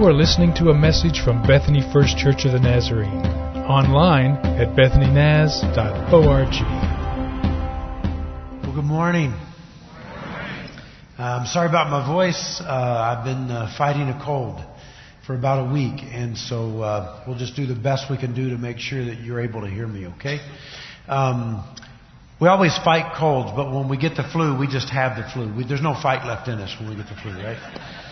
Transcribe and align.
You 0.00 0.06
are 0.06 0.14
listening 0.14 0.54
to 0.54 0.70
a 0.70 0.74
message 0.74 1.20
from 1.20 1.42
Bethany 1.42 1.82
First 1.92 2.16
Church 2.16 2.46
of 2.46 2.52
the 2.52 2.58
Nazarene, 2.58 3.20
online 3.68 4.30
at 4.56 4.74
bethanynaz.org. 4.74 6.52
Well, 8.62 8.74
good 8.74 8.82
morning. 8.82 9.34
I'm 11.18 11.44
sorry 11.44 11.68
about 11.68 11.90
my 11.90 12.10
voice. 12.10 12.62
Uh, 12.62 12.64
I've 12.72 13.26
been 13.26 13.50
uh, 13.50 13.74
fighting 13.76 14.08
a 14.08 14.18
cold 14.24 14.64
for 15.26 15.34
about 15.34 15.68
a 15.68 15.70
week, 15.70 16.00
and 16.02 16.38
so 16.38 16.80
uh, 16.80 17.22
we'll 17.26 17.36
just 17.36 17.54
do 17.54 17.66
the 17.66 17.74
best 17.74 18.10
we 18.10 18.16
can 18.16 18.34
do 18.34 18.48
to 18.48 18.56
make 18.56 18.78
sure 18.78 19.04
that 19.04 19.20
you're 19.20 19.42
able 19.42 19.60
to 19.60 19.68
hear 19.68 19.86
me, 19.86 20.06
okay? 20.16 20.38
Um, 21.08 21.62
we 22.40 22.48
always 22.48 22.74
fight 22.78 23.16
colds, 23.18 23.50
but 23.54 23.70
when 23.70 23.90
we 23.90 23.98
get 23.98 24.16
the 24.16 24.24
flu, 24.32 24.58
we 24.58 24.66
just 24.66 24.88
have 24.88 25.18
the 25.18 25.28
flu. 25.30 25.54
We, 25.54 25.64
there's 25.64 25.82
no 25.82 25.92
fight 25.92 26.26
left 26.26 26.48
in 26.48 26.58
us 26.58 26.74
when 26.80 26.88
we 26.88 26.96
get 26.96 27.06
the 27.10 27.20
flu, 27.20 27.32
right? 27.32 28.09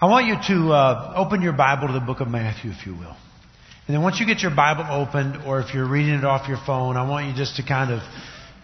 I 0.00 0.06
want 0.06 0.26
you 0.26 0.36
to 0.54 0.72
uh, 0.72 1.14
open 1.16 1.42
your 1.42 1.54
Bible 1.54 1.88
to 1.88 1.92
the 1.92 1.98
book 1.98 2.20
of 2.20 2.28
Matthew, 2.28 2.70
if 2.70 2.86
you 2.86 2.94
will. 2.94 3.16
And 3.88 3.96
then 3.96 4.00
once 4.00 4.20
you 4.20 4.26
get 4.26 4.42
your 4.42 4.54
Bible 4.54 4.86
opened, 4.88 5.42
or 5.44 5.58
if 5.58 5.74
you're 5.74 5.88
reading 5.88 6.14
it 6.14 6.24
off 6.24 6.48
your 6.48 6.60
phone, 6.64 6.96
I 6.96 7.08
want 7.08 7.26
you 7.26 7.34
just 7.34 7.56
to 7.56 7.64
kind 7.64 7.90
of 7.90 8.00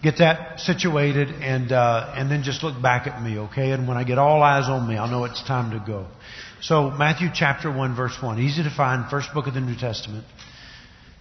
get 0.01 0.19
that 0.19 0.61
situated 0.61 1.31
and 1.31 1.73
uh, 1.73 2.15
and 2.15 2.31
then 2.31 2.45
just 2.45 2.63
look 2.63 2.81
back 2.81 3.09
at 3.09 3.21
me, 3.21 3.39
okay? 3.39 3.73
And 3.73 3.89
when 3.89 3.97
I 3.97 4.05
get 4.05 4.17
all 4.17 4.45
eyes 4.45 4.69
on 4.69 4.89
me, 4.89 4.97
I'll 4.97 5.11
know 5.11 5.25
it's 5.25 5.43
time 5.43 5.73
to 5.73 5.85
go. 5.85 6.07
So 6.61 6.93
Matthew 6.93 7.31
chapter 7.35 7.69
one, 7.69 7.97
verse 7.97 8.17
one, 8.23 8.39
easy 8.39 8.63
to 8.63 8.71
find, 8.71 9.11
first 9.11 9.35
book 9.35 9.49
of 9.49 9.55
the 9.55 9.61
New 9.61 9.77
Testament. 9.77 10.25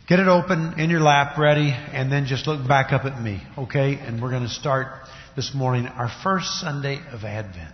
Get 0.07 0.19
it 0.19 0.27
open 0.27 0.79
in 0.79 0.91
your 0.91 0.99
lap, 0.99 1.39
ready, 1.39 1.71
and 1.71 2.11
then 2.11 2.27
just 2.27 2.45
look 2.45 2.67
back 2.67 2.93
up 2.93 3.05
at 3.05 3.19
me, 3.19 3.41
okay? 3.57 3.95
And 3.95 4.21
we're 4.21 4.29
going 4.29 4.43
to 4.43 4.47
start 4.47 4.89
this 5.35 5.55
morning 5.55 5.87
our 5.87 6.11
first 6.21 6.59
Sunday 6.59 6.99
of 7.11 7.23
Advent. 7.23 7.73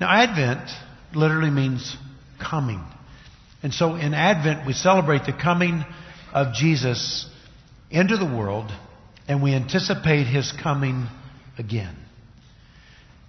Now, 0.00 0.10
Advent 0.10 0.68
literally 1.14 1.50
means 1.50 1.96
coming. 2.38 2.82
And 3.62 3.72
so 3.72 3.94
in 3.94 4.14
Advent, 4.14 4.66
we 4.66 4.72
celebrate 4.72 5.24
the 5.24 5.32
coming 5.32 5.84
of 6.32 6.54
Jesus 6.54 7.28
into 7.90 8.16
the 8.16 8.26
world, 8.26 8.70
and 9.26 9.42
we 9.42 9.54
anticipate 9.54 10.24
his 10.26 10.52
coming 10.52 11.06
again. 11.56 11.96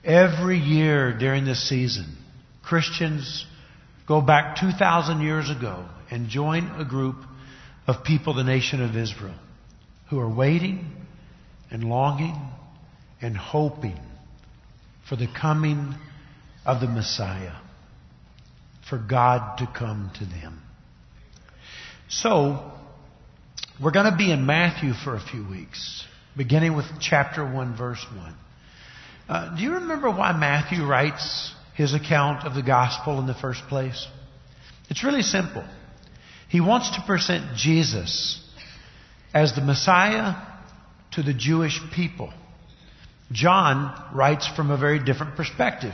Every 0.04 0.58
year 0.58 1.18
during 1.18 1.46
this 1.46 1.68
season, 1.68 2.18
Christians 2.64 3.46
go 4.08 4.22
back 4.22 4.58
2,000 4.58 5.22
years 5.22 5.50
ago 5.50 5.86
and 6.12 6.30
join 6.30 6.68
a 6.80 6.86
group 6.86 7.16
of 7.88 8.04
people, 8.04 8.34
the 8.34 8.44
nation 8.44 8.82
of 8.82 8.96
Israel, 8.96 9.36
who 10.10 10.20
are 10.20 10.30
waiting 10.30 10.86
and 11.72 11.84
longing 11.84 12.36
and 13.22 13.36
hoping 13.36 14.00
for 15.08 15.16
the 15.16 15.28
coming 15.28 15.96
of 16.66 16.82
the 16.82 16.88
Messiah, 16.88 17.54
for 18.90 18.98
God 18.98 19.60
to 19.60 19.68
come 19.68 20.12
to 20.20 20.26
them. 20.26 20.62
So, 22.10 22.72
we're 23.82 23.92
going 23.92 24.12
to 24.12 24.18
be 24.18 24.32
in 24.32 24.46
Matthew 24.46 24.94
for 24.94 25.16
a 25.16 25.20
few 25.20 25.48
weeks, 25.48 26.04
beginning 26.36 26.76
with 26.76 26.86
chapter 27.00 27.46
1, 27.50 27.78
verse 27.78 28.06
1. 28.16 28.34
Uh, 29.30 29.56
do 29.56 29.62
you 29.62 29.74
remember 29.76 30.10
why 30.10 30.34
Matthew 30.34 30.86
writes 30.86 31.54
his 31.76 31.94
account 31.94 32.46
of 32.46 32.56
the 32.56 32.64
gospel 32.64 33.20
in 33.20 33.28
the 33.28 33.36
first 33.36 33.62
place? 33.70 34.08
It's 34.90 35.04
really 35.04 35.22
simple. 35.22 35.64
He 36.50 36.62
wants 36.62 36.90
to 36.96 37.04
present 37.06 37.56
Jesus 37.56 38.44
as 39.34 39.54
the 39.54 39.62
Messiah 39.62 40.36
to 41.12 41.22
the 41.22 41.34
Jewish 41.34 41.80
people. 41.94 42.34
John 43.32 43.94
writes 44.16 44.48
from 44.48 44.72
a 44.72 44.78
very 44.78 45.04
different 45.04 45.36
perspective. 45.36 45.94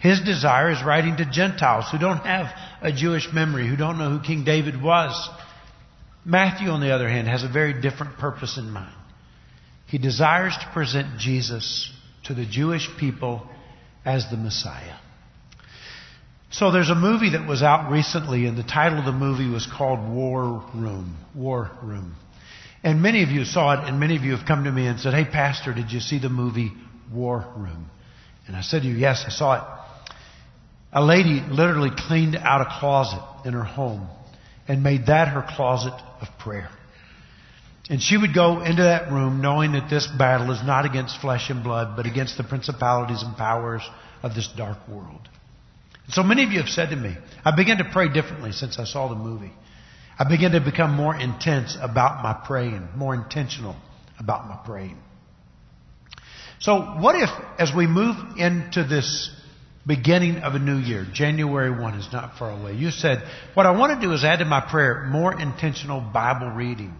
His 0.00 0.20
desire 0.20 0.70
is 0.70 0.82
writing 0.82 1.16
to 1.16 1.24
Gentiles 1.24 1.86
who 1.90 1.98
don't 1.98 2.24
have 2.24 2.52
a 2.80 2.92
Jewish 2.92 3.28
memory, 3.32 3.66
who 3.66 3.76
don't 3.76 3.98
know 3.98 4.10
who 4.10 4.20
King 4.20 4.44
David 4.44 4.80
was. 4.80 5.28
Matthew, 6.24 6.68
on 6.68 6.80
the 6.80 6.94
other 6.94 7.08
hand, 7.08 7.26
has 7.26 7.42
a 7.42 7.48
very 7.48 7.80
different 7.80 8.18
purpose 8.18 8.58
in 8.58 8.70
mind. 8.70 8.94
He 9.86 9.98
desires 9.98 10.56
to 10.56 10.70
present 10.72 11.18
Jesus 11.18 11.90
to 12.24 12.34
the 12.34 12.44
Jewish 12.44 12.88
people 12.98 13.48
as 14.04 14.30
the 14.30 14.36
Messiah. 14.36 14.96
So 16.50 16.70
there's 16.70 16.90
a 16.90 16.94
movie 16.94 17.30
that 17.30 17.46
was 17.46 17.62
out 17.62 17.90
recently, 17.90 18.46
and 18.46 18.56
the 18.56 18.62
title 18.62 18.98
of 18.98 19.04
the 19.04 19.12
movie 19.12 19.48
was 19.48 19.66
called 19.66 20.08
War 20.08 20.64
Room. 20.74 21.16
War 21.34 21.70
Room. 21.82 22.14
And 22.84 23.02
many 23.02 23.22
of 23.22 23.30
you 23.30 23.44
saw 23.44 23.72
it, 23.72 23.88
and 23.88 23.98
many 23.98 24.16
of 24.16 24.22
you 24.22 24.36
have 24.36 24.46
come 24.46 24.64
to 24.64 24.70
me 24.70 24.86
and 24.86 25.00
said, 25.00 25.12
Hey, 25.12 25.24
Pastor, 25.24 25.74
did 25.74 25.90
you 25.90 26.00
see 26.00 26.18
the 26.18 26.28
movie 26.28 26.72
War 27.12 27.44
Room? 27.56 27.90
And 28.46 28.56
I 28.56 28.62
said 28.62 28.82
to 28.82 28.88
you, 28.88 28.94
Yes, 28.94 29.24
I 29.26 29.30
saw 29.30 29.54
it. 29.56 29.77
A 30.92 31.04
lady 31.04 31.40
literally 31.40 31.90
cleaned 31.94 32.36
out 32.36 32.62
a 32.62 32.78
closet 32.80 33.22
in 33.44 33.52
her 33.52 33.64
home 33.64 34.08
and 34.66 34.82
made 34.82 35.06
that 35.06 35.28
her 35.28 35.44
closet 35.56 35.94
of 36.20 36.28
prayer. 36.38 36.70
And 37.90 38.02
she 38.02 38.16
would 38.16 38.34
go 38.34 38.62
into 38.62 38.82
that 38.82 39.10
room 39.10 39.40
knowing 39.40 39.72
that 39.72 39.88
this 39.88 40.06
battle 40.06 40.50
is 40.52 40.62
not 40.62 40.84
against 40.84 41.20
flesh 41.20 41.48
and 41.48 41.64
blood, 41.64 41.96
but 41.96 42.06
against 42.06 42.36
the 42.36 42.44
principalities 42.44 43.22
and 43.22 43.36
powers 43.36 43.82
of 44.22 44.34
this 44.34 44.48
dark 44.56 44.76
world. 44.88 45.28
So 46.10 46.22
many 46.22 46.44
of 46.44 46.52
you 46.52 46.60
have 46.60 46.68
said 46.68 46.90
to 46.90 46.96
me, 46.96 47.16
I 47.44 47.54
began 47.54 47.78
to 47.78 47.84
pray 47.84 48.08
differently 48.08 48.52
since 48.52 48.78
I 48.78 48.84
saw 48.84 49.08
the 49.08 49.14
movie. 49.14 49.52
I 50.18 50.28
began 50.28 50.52
to 50.52 50.60
become 50.60 50.94
more 50.94 51.14
intense 51.14 51.76
about 51.80 52.22
my 52.22 52.34
praying, 52.46 52.88
more 52.96 53.14
intentional 53.14 53.76
about 54.18 54.48
my 54.48 54.58
praying. 54.64 54.98
So 56.60 56.80
what 56.80 57.14
if, 57.14 57.30
as 57.58 57.72
we 57.74 57.86
move 57.86 58.16
into 58.36 58.84
this 58.84 59.30
beginning 59.86 60.38
of 60.38 60.54
a 60.54 60.58
new 60.58 60.76
year, 60.76 61.06
January 61.12 61.70
1 61.70 61.94
is 61.94 62.12
not 62.12 62.38
far 62.38 62.50
away, 62.50 62.74
you 62.74 62.90
said, 62.90 63.22
what 63.54 63.66
I 63.66 63.70
want 63.70 63.98
to 63.98 64.06
do 64.06 64.12
is 64.12 64.24
add 64.24 64.40
to 64.40 64.44
my 64.44 64.60
prayer 64.60 65.06
more 65.10 65.38
intentional 65.38 66.00
Bible 66.00 66.50
reading. 66.50 66.94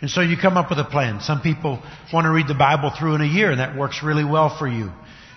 And 0.00 0.10
so 0.10 0.22
you 0.22 0.36
come 0.36 0.56
up 0.56 0.70
with 0.70 0.78
a 0.78 0.84
plan. 0.84 1.20
Some 1.20 1.42
people 1.42 1.82
want 2.12 2.24
to 2.24 2.30
read 2.30 2.48
the 2.48 2.54
Bible 2.54 2.90
through 2.90 3.16
in 3.16 3.20
a 3.20 3.26
year, 3.26 3.50
and 3.50 3.60
that 3.60 3.76
works 3.76 4.02
really 4.02 4.24
well 4.24 4.56
for 4.56 4.66
you. 4.66 4.90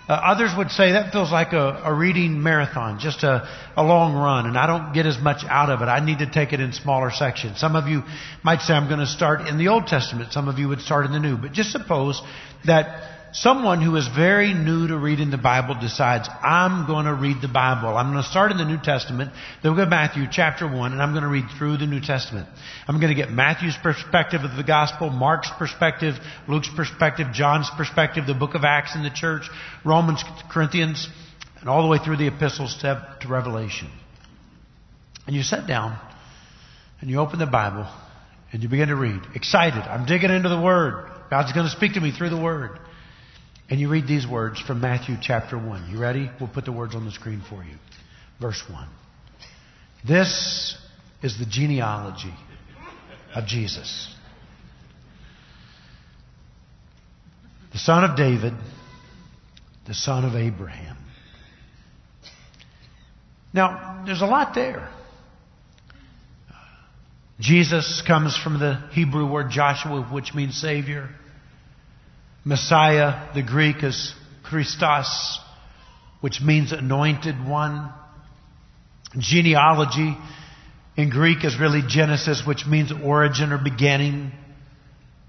Uh, 0.06 0.12
others 0.12 0.50
would 0.56 0.70
say 0.70 0.92
that 0.92 1.12
feels 1.12 1.32
like 1.32 1.54
a, 1.54 1.82
a 1.84 1.94
reading 1.94 2.42
marathon, 2.42 2.98
just 2.98 3.22
a, 3.22 3.48
a 3.74 3.82
long 3.82 4.14
run, 4.14 4.46
and 4.46 4.56
I 4.56 4.66
don't 4.66 4.92
get 4.92 5.06
as 5.06 5.18
much 5.18 5.44
out 5.48 5.70
of 5.70 5.80
it. 5.80 5.86
I 5.86 6.04
need 6.04 6.18
to 6.18 6.30
take 6.30 6.52
it 6.52 6.60
in 6.60 6.72
smaller 6.72 7.10
sections. 7.10 7.58
Some 7.58 7.74
of 7.74 7.88
you 7.88 8.02
might 8.42 8.60
say 8.60 8.74
I'm 8.74 8.86
going 8.86 9.00
to 9.00 9.06
start 9.06 9.48
in 9.48 9.56
the 9.56 9.68
Old 9.68 9.86
Testament. 9.86 10.32
Some 10.32 10.48
of 10.48 10.58
you 10.58 10.68
would 10.68 10.80
start 10.80 11.06
in 11.06 11.12
the 11.12 11.20
New. 11.20 11.38
But 11.38 11.52
just 11.52 11.72
suppose 11.72 12.20
that 12.66 13.13
someone 13.34 13.82
who 13.82 13.96
is 13.96 14.06
very 14.08 14.54
new 14.54 14.86
to 14.86 14.96
reading 14.96 15.30
the 15.30 15.38
Bible 15.38 15.74
decides, 15.80 16.28
I'm 16.42 16.86
going 16.86 17.06
to 17.06 17.14
read 17.14 17.42
the 17.42 17.48
Bible. 17.48 17.96
I'm 17.96 18.12
going 18.12 18.22
to 18.22 18.28
start 18.28 18.52
in 18.52 18.58
the 18.58 18.64
New 18.64 18.78
Testament, 18.78 19.32
then 19.62 19.72
we'll 19.72 19.80
go 19.80 19.84
to 19.84 19.90
Matthew 19.90 20.24
chapter 20.30 20.66
1, 20.66 20.92
and 20.92 21.02
I'm 21.02 21.10
going 21.10 21.24
to 21.24 21.28
read 21.28 21.46
through 21.58 21.78
the 21.78 21.86
New 21.86 22.00
Testament. 22.00 22.48
I'm 22.86 23.00
going 23.00 23.14
to 23.14 23.20
get 23.20 23.30
Matthew's 23.30 23.76
perspective 23.82 24.42
of 24.42 24.56
the 24.56 24.62
gospel, 24.62 25.10
Mark's 25.10 25.50
perspective, 25.58 26.14
Luke's 26.48 26.70
perspective, 26.74 27.28
John's 27.32 27.68
perspective, 27.76 28.24
the 28.26 28.34
book 28.34 28.54
of 28.54 28.62
Acts 28.62 28.94
in 28.94 29.02
the 29.02 29.10
church, 29.10 29.42
Romans, 29.84 30.22
Corinthians, 30.50 31.08
and 31.60 31.68
all 31.68 31.82
the 31.82 31.88
way 31.88 31.98
through 31.98 32.16
the 32.16 32.28
epistles 32.28 32.76
to, 32.82 33.16
to 33.20 33.28
Revelation. 33.28 33.90
And 35.26 35.34
you 35.34 35.42
sit 35.42 35.66
down, 35.66 35.98
and 37.00 37.10
you 37.10 37.18
open 37.18 37.40
the 37.40 37.46
Bible, 37.46 37.88
and 38.52 38.62
you 38.62 38.68
begin 38.68 38.88
to 38.88 38.96
read. 38.96 39.20
Excited. 39.34 39.80
I'm 39.80 40.06
digging 40.06 40.30
into 40.30 40.48
the 40.48 40.60
Word. 40.60 41.10
God's 41.30 41.52
going 41.52 41.66
to 41.66 41.72
speak 41.72 41.94
to 41.94 42.00
me 42.00 42.12
through 42.12 42.30
the 42.30 42.40
Word. 42.40 42.78
And 43.70 43.80
you 43.80 43.88
read 43.88 44.06
these 44.06 44.26
words 44.26 44.60
from 44.60 44.80
Matthew 44.80 45.16
chapter 45.20 45.56
1. 45.56 45.90
You 45.90 45.98
ready? 45.98 46.30
We'll 46.38 46.50
put 46.50 46.64
the 46.66 46.72
words 46.72 46.94
on 46.94 47.04
the 47.06 47.12
screen 47.12 47.42
for 47.48 47.64
you. 47.64 47.76
Verse 48.40 48.62
1. 48.70 48.88
This 50.06 50.76
is 51.22 51.38
the 51.38 51.46
genealogy 51.46 52.34
of 53.34 53.46
Jesus. 53.46 54.14
The 57.72 57.78
son 57.78 58.04
of 58.04 58.16
David, 58.16 58.52
the 59.86 59.94
son 59.94 60.24
of 60.24 60.34
Abraham. 60.34 60.96
Now, 63.52 64.02
there's 64.04 64.20
a 64.20 64.26
lot 64.26 64.54
there. 64.54 64.90
Jesus 67.40 68.02
comes 68.06 68.36
from 68.36 68.58
the 68.58 68.74
Hebrew 68.92 69.30
word 69.30 69.50
Joshua, 69.50 70.02
which 70.02 70.34
means 70.34 70.60
Savior. 70.60 71.08
Messiah, 72.44 73.32
the 73.34 73.42
Greek 73.42 73.82
is 73.82 74.14
Christos, 74.42 75.40
which 76.20 76.42
means 76.42 76.72
anointed 76.72 77.36
one. 77.46 77.90
Genealogy 79.16 80.16
in 80.96 81.08
Greek 81.08 81.44
is 81.44 81.58
really 81.58 81.80
Genesis, 81.86 82.42
which 82.46 82.66
means 82.66 82.92
origin 82.92 83.52
or 83.52 83.58
beginning. 83.58 84.32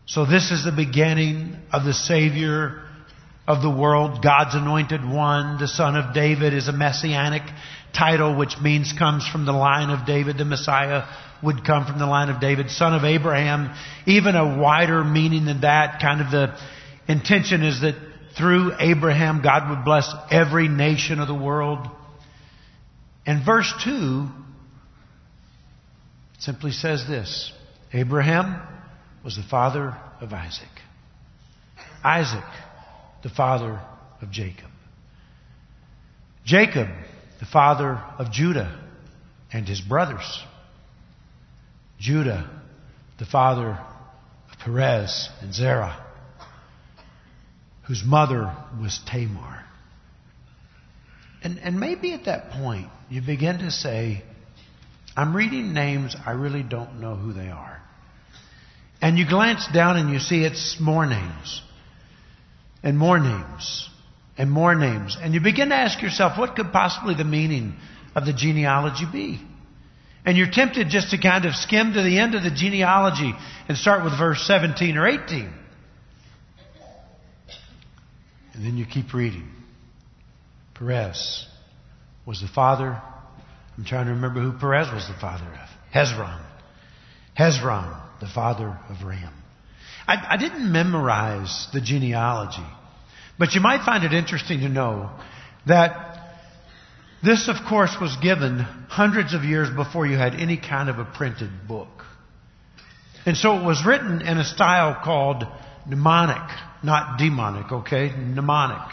So 0.05 0.25
this 0.25 0.51
is 0.51 0.65
the 0.65 0.73
beginning 0.73 1.57
of 1.71 1.85
the 1.85 1.93
Savior 1.93 2.83
of 3.47 3.61
the 3.61 3.69
world, 3.69 4.21
God's 4.21 4.55
anointed 4.55 5.01
one. 5.07 5.57
The 5.57 5.67
Son 5.67 5.95
of 5.95 6.13
David 6.13 6.53
is 6.53 6.67
a 6.67 6.73
messianic 6.73 7.43
title, 7.93 8.35
which 8.35 8.57
means 8.61 8.91
comes 8.91 9.25
from 9.27 9.45
the 9.45 9.53
line 9.53 9.89
of 9.89 10.05
David. 10.05 10.37
The 10.37 10.45
Messiah 10.45 11.03
would 11.43 11.63
come 11.63 11.85
from 11.85 11.97
the 11.97 12.07
line 12.07 12.29
of 12.29 12.41
David. 12.41 12.69
Son 12.71 12.93
of 12.93 13.03
Abraham, 13.03 13.73
even 14.05 14.35
a 14.35 14.59
wider 14.59 15.03
meaning 15.03 15.45
than 15.45 15.61
that, 15.61 16.01
kind 16.01 16.21
of 16.21 16.31
the 16.31 16.57
intention 17.07 17.63
is 17.63 17.81
that 17.81 17.95
through 18.37 18.73
Abraham, 18.79 19.41
God 19.41 19.69
would 19.69 19.85
bless 19.85 20.11
every 20.29 20.67
nation 20.67 21.19
of 21.19 21.27
the 21.27 21.35
world. 21.35 21.87
And 23.25 23.45
verse 23.45 23.73
2 23.83 24.27
simply 26.39 26.71
says 26.71 27.07
this. 27.07 27.51
Abraham 27.93 28.61
was 29.23 29.35
the 29.35 29.43
father 29.43 29.95
of 30.19 30.33
Isaac, 30.33 30.67
Isaac, 32.03 32.43
the 33.23 33.29
father 33.29 33.81
of 34.21 34.31
Jacob, 34.31 34.69
Jacob, 36.43 36.89
the 37.39 37.45
father 37.45 38.01
of 38.19 38.31
Judah 38.31 38.79
and 39.51 39.67
his 39.67 39.81
brothers, 39.81 40.43
Judah, 41.99 42.49
the 43.17 43.25
father 43.25 43.79
of 44.51 44.59
Perez 44.59 45.29
and 45.41 45.53
Zerah, 45.53 46.04
whose 47.87 48.03
mother 48.03 48.55
was 48.81 48.99
Tamar. 49.07 49.63
And, 51.43 51.59
and 51.59 51.79
maybe 51.79 52.13
at 52.13 52.25
that 52.25 52.51
point, 52.51 52.87
you 53.09 53.21
begin 53.21 53.59
to 53.59 53.71
say, 53.71 54.23
I'm 55.15 55.35
reading 55.35 55.73
names, 55.73 56.15
I 56.25 56.31
really 56.31 56.63
don't 56.63 56.99
know 56.99 57.15
who 57.15 57.33
they 57.33 57.49
are. 57.49 57.81
And 59.01 59.17
you 59.17 59.27
glance 59.27 59.67
down 59.71 59.97
and 59.97 60.09
you 60.09 60.19
see 60.19 60.43
it's 60.43 60.77
more 60.79 61.05
names, 61.05 61.61
and 62.81 62.97
more 62.97 63.19
names, 63.19 63.89
and 64.37 64.49
more 64.49 64.73
names. 64.73 65.17
And 65.21 65.33
you 65.33 65.41
begin 65.41 65.69
to 65.69 65.75
ask 65.75 66.01
yourself, 66.01 66.39
what 66.39 66.55
could 66.55 66.71
possibly 66.71 67.13
the 67.13 67.23
meaning 67.23 67.75
of 68.15 68.25
the 68.25 68.33
genealogy 68.33 69.05
be? 69.11 69.39
And 70.25 70.35
you're 70.35 70.49
tempted 70.49 70.89
just 70.89 71.11
to 71.11 71.21
kind 71.21 71.45
of 71.45 71.53
skim 71.53 71.93
to 71.93 72.01
the 72.01 72.17
end 72.17 72.33
of 72.33 72.41
the 72.41 72.49
genealogy 72.49 73.31
and 73.69 73.77
start 73.77 74.03
with 74.03 74.17
verse 74.17 74.41
17 74.47 74.97
or 74.97 75.07
18. 75.07 75.53
And 78.55 78.65
then 78.65 78.77
you 78.77 78.85
keep 78.85 79.13
reading. 79.13 79.49
Perez 80.75 81.45
was 82.25 82.41
the 82.41 82.47
father. 82.47 83.01
I'm 83.77 83.83
trying 83.85 84.05
to 84.05 84.13
remember 84.13 84.41
who 84.41 84.57
Perez 84.57 84.87
was 84.93 85.07
the 85.07 85.19
father 85.19 85.45
of. 85.45 85.69
Hezron. 85.93 86.41
Hezron, 87.37 88.01
the 88.21 88.27
father 88.27 88.79
of 88.89 89.03
Ram. 89.03 89.33
I, 90.07 90.35
I 90.35 90.37
didn't 90.37 90.71
memorize 90.71 91.67
the 91.73 91.81
genealogy, 91.81 92.65
but 93.37 93.53
you 93.53 93.61
might 93.61 93.83
find 93.85 94.03
it 94.03 94.13
interesting 94.13 94.61
to 94.61 94.69
know 94.69 95.09
that 95.67 96.15
this, 97.23 97.49
of 97.49 97.55
course, 97.67 97.97
was 97.99 98.15
given 98.17 98.59
hundreds 98.59 99.33
of 99.33 99.43
years 99.43 99.69
before 99.69 100.05
you 100.05 100.15
had 100.15 100.35
any 100.35 100.57
kind 100.57 100.89
of 100.89 100.99
a 100.99 101.05
printed 101.05 101.67
book. 101.67 101.89
And 103.25 103.35
so 103.35 103.57
it 103.57 103.65
was 103.65 103.83
written 103.85 104.21
in 104.21 104.37
a 104.37 104.45
style 104.45 105.01
called 105.03 105.43
mnemonic, 105.87 106.49
not 106.83 107.17
demonic, 107.17 107.71
okay? 107.71 108.11
Mnemonic. 108.15 108.91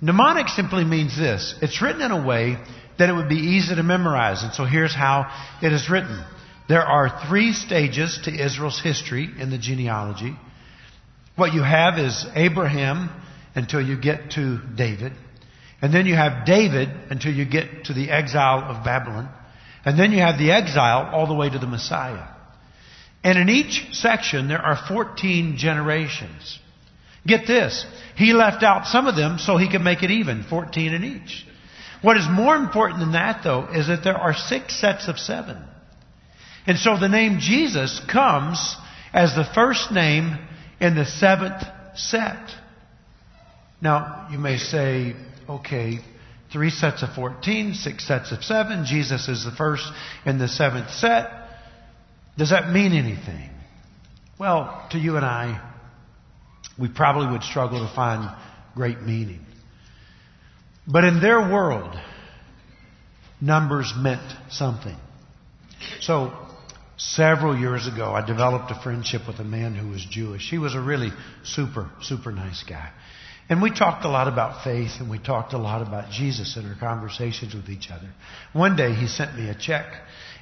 Mnemonic 0.00 0.48
simply 0.48 0.84
means 0.84 1.16
this. 1.16 1.54
It's 1.60 1.82
written 1.82 2.02
in 2.02 2.10
a 2.10 2.26
way 2.26 2.56
that 2.98 3.08
it 3.08 3.12
would 3.12 3.28
be 3.28 3.36
easy 3.36 3.74
to 3.74 3.82
memorize. 3.82 4.42
And 4.42 4.52
so 4.52 4.64
here's 4.64 4.94
how 4.94 5.30
it 5.62 5.72
is 5.72 5.90
written. 5.90 6.24
There 6.68 6.82
are 6.82 7.26
three 7.28 7.52
stages 7.52 8.20
to 8.24 8.30
Israel's 8.30 8.80
history 8.80 9.28
in 9.38 9.50
the 9.50 9.58
genealogy. 9.58 10.36
What 11.36 11.52
you 11.52 11.62
have 11.62 11.98
is 11.98 12.26
Abraham 12.34 13.10
until 13.54 13.80
you 13.80 14.00
get 14.00 14.32
to 14.32 14.60
David. 14.76 15.12
And 15.82 15.92
then 15.92 16.06
you 16.06 16.14
have 16.14 16.44
David 16.46 16.88
until 17.10 17.32
you 17.32 17.44
get 17.44 17.84
to 17.84 17.94
the 17.94 18.10
exile 18.10 18.58
of 18.70 18.84
Babylon. 18.84 19.28
And 19.84 19.98
then 19.98 20.12
you 20.12 20.18
have 20.18 20.38
the 20.38 20.52
exile 20.52 21.10
all 21.12 21.26
the 21.26 21.34
way 21.34 21.48
to 21.48 21.58
the 21.58 21.66
Messiah. 21.66 22.28
And 23.22 23.38
in 23.38 23.48
each 23.48 23.88
section 23.92 24.48
there 24.48 24.60
are 24.60 24.78
14 24.88 25.56
generations. 25.56 26.58
Get 27.26 27.46
this. 27.46 27.84
He 28.16 28.32
left 28.32 28.62
out 28.62 28.86
some 28.86 29.06
of 29.06 29.16
them 29.16 29.38
so 29.38 29.56
he 29.56 29.70
could 29.70 29.82
make 29.82 30.02
it 30.02 30.10
even, 30.10 30.42
14 30.44 30.94
in 30.94 31.04
each. 31.04 31.46
What 32.02 32.16
is 32.16 32.26
more 32.30 32.56
important 32.56 33.00
than 33.00 33.12
that, 33.12 33.42
though, 33.44 33.66
is 33.66 33.88
that 33.88 34.02
there 34.02 34.16
are 34.16 34.34
six 34.34 34.80
sets 34.80 35.06
of 35.06 35.18
seven. 35.18 35.62
And 36.66 36.78
so 36.78 36.96
the 36.98 37.08
name 37.08 37.38
Jesus 37.40 38.00
comes 38.10 38.76
as 39.12 39.34
the 39.34 39.44
first 39.54 39.92
name 39.92 40.38
in 40.80 40.94
the 40.94 41.04
seventh 41.04 41.62
set. 41.94 42.50
Now, 43.82 44.28
you 44.30 44.38
may 44.38 44.56
say, 44.56 45.14
okay, 45.48 45.98
three 46.52 46.70
sets 46.70 47.02
of 47.02 47.14
14, 47.14 47.74
six 47.74 48.06
sets 48.06 48.32
of 48.32 48.42
seven. 48.44 48.84
Jesus 48.86 49.28
is 49.28 49.44
the 49.44 49.50
first 49.50 49.84
in 50.24 50.38
the 50.38 50.48
seventh 50.48 50.90
set. 50.90 51.39
Does 52.40 52.48
that 52.48 52.70
mean 52.70 52.94
anything? 52.94 53.50
Well, 54.38 54.88
to 54.92 54.98
you 54.98 55.16
and 55.18 55.26
I, 55.26 55.60
we 56.78 56.88
probably 56.88 57.30
would 57.32 57.42
struggle 57.42 57.86
to 57.86 57.94
find 57.94 58.34
great 58.74 59.02
meaning. 59.02 59.44
But 60.86 61.04
in 61.04 61.20
their 61.20 61.38
world, 61.38 61.94
numbers 63.42 63.92
meant 63.94 64.22
something. 64.48 64.96
So, 66.00 66.32
several 66.96 67.54
years 67.60 67.86
ago, 67.86 68.14
I 68.14 68.26
developed 68.26 68.70
a 68.70 68.82
friendship 68.82 69.26
with 69.26 69.38
a 69.38 69.44
man 69.44 69.74
who 69.74 69.90
was 69.90 70.02
Jewish. 70.02 70.48
He 70.48 70.56
was 70.56 70.74
a 70.74 70.80
really 70.80 71.10
super, 71.44 71.90
super 72.00 72.32
nice 72.32 72.64
guy. 72.66 72.90
And 73.50 73.60
we 73.60 73.70
talked 73.70 74.06
a 74.06 74.08
lot 74.08 74.28
about 74.28 74.64
faith 74.64 74.92
and 74.98 75.10
we 75.10 75.18
talked 75.18 75.52
a 75.52 75.58
lot 75.58 75.86
about 75.86 76.10
Jesus 76.10 76.56
in 76.56 76.64
our 76.64 76.76
conversations 76.76 77.52
with 77.52 77.68
each 77.68 77.90
other. 77.90 78.08
One 78.54 78.76
day 78.76 78.94
he 78.94 79.08
sent 79.08 79.36
me 79.36 79.50
a 79.50 79.54
check 79.54 79.92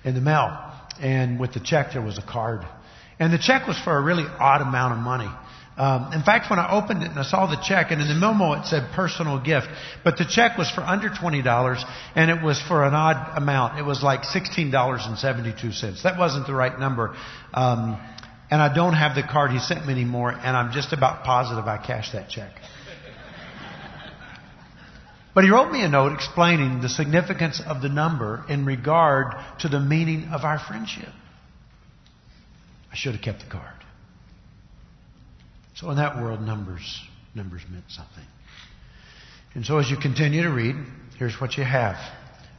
in 0.05 0.15
the 0.15 0.21
mail 0.21 0.78
and 1.00 1.39
with 1.39 1.53
the 1.55 1.61
check 1.61 1.93
there 1.93 2.03
was 2.03 2.19
a 2.19 2.23
card. 2.23 2.67
And 3.19 3.33
the 3.33 3.39
check 3.39 3.67
was 3.67 3.79
for 3.79 3.97
a 3.97 4.00
really 4.00 4.25
odd 4.25 4.61
amount 4.61 4.95
of 4.95 5.00
money. 5.00 5.29
Um, 5.77 6.12
in 6.12 6.23
fact, 6.23 6.50
when 6.50 6.59
I 6.59 6.73
opened 6.73 7.05
it 7.05 7.11
and 7.11 7.19
I 7.19 7.23
saw 7.23 7.47
the 7.47 7.61
check, 7.62 7.93
and 7.93 8.03
in 8.03 8.09
the 8.09 8.15
memo 8.15 8.55
it 8.55 8.67
said 8.67 8.91
personal 8.95 9.39
gift, 9.41 9.69
but 10.03 10.19
the 10.19 10.25
check 10.25 10.59
was 10.59 10.69
for 10.69 10.81
under 10.81 11.09
twenty 11.09 11.41
dollars, 11.41 11.85
and 12.17 12.33
it 12.33 12.43
was 12.43 12.61
for 12.61 12.85
an 12.85 12.95
odd 12.95 13.37
amount. 13.37 13.79
It 13.79 13.85
was 13.85 14.03
like 14.03 14.25
sixteen 14.25 14.73
dollars 14.73 15.03
and 15.06 15.17
seventy-two 15.17 15.71
cents. 15.71 16.03
That 16.03 16.19
wasn't 16.19 16.49
the 16.49 16.55
right 16.55 16.77
number, 16.77 17.15
um, 17.55 17.97
and 18.51 18.61
I 18.61 18.75
don't 18.75 18.94
have 18.94 19.15
the 19.15 19.23
card 19.23 19.53
he 19.53 19.61
sent 19.61 19.87
me 19.87 19.93
anymore, 19.93 20.33
and 20.33 20.56
I'm 20.56 20.73
just 20.73 20.93
about 20.93 21.23
positive 21.23 21.65
I 21.67 21.79
cashed 21.79 22.12
that 22.12 22.29
check. 22.29 22.51
But 25.38 25.44
he 25.44 25.52
wrote 25.52 25.70
me 25.70 25.85
a 25.85 25.88
note 25.88 26.14
explaining 26.14 26.81
the 26.81 26.88
significance 26.88 27.62
of 27.64 27.81
the 27.81 27.88
number 27.88 28.44
in 28.49 28.64
regard 28.64 29.37
to 29.61 29.69
the 29.69 29.79
meaning 29.79 30.31
of 30.32 30.43
our 30.43 30.58
friendship. 30.58 31.11
I 32.90 32.96
should 32.96 33.12
have 33.12 33.23
kept 33.23 33.44
the 33.44 33.49
card. 33.49 33.85
So 35.76 35.93
in 35.93 35.99
that 35.99 36.17
world, 36.17 36.40
numbers, 36.40 37.00
numbers 37.37 37.62
meant 37.70 37.85
something. 37.87 38.25
And 39.55 39.64
so 39.64 39.79
as 39.79 39.88
you 39.88 39.96
continue 39.96 40.43
to 40.43 40.50
read, 40.50 40.74
here's 41.20 41.41
what 41.41 41.56
you 41.56 41.63
have. 41.63 41.94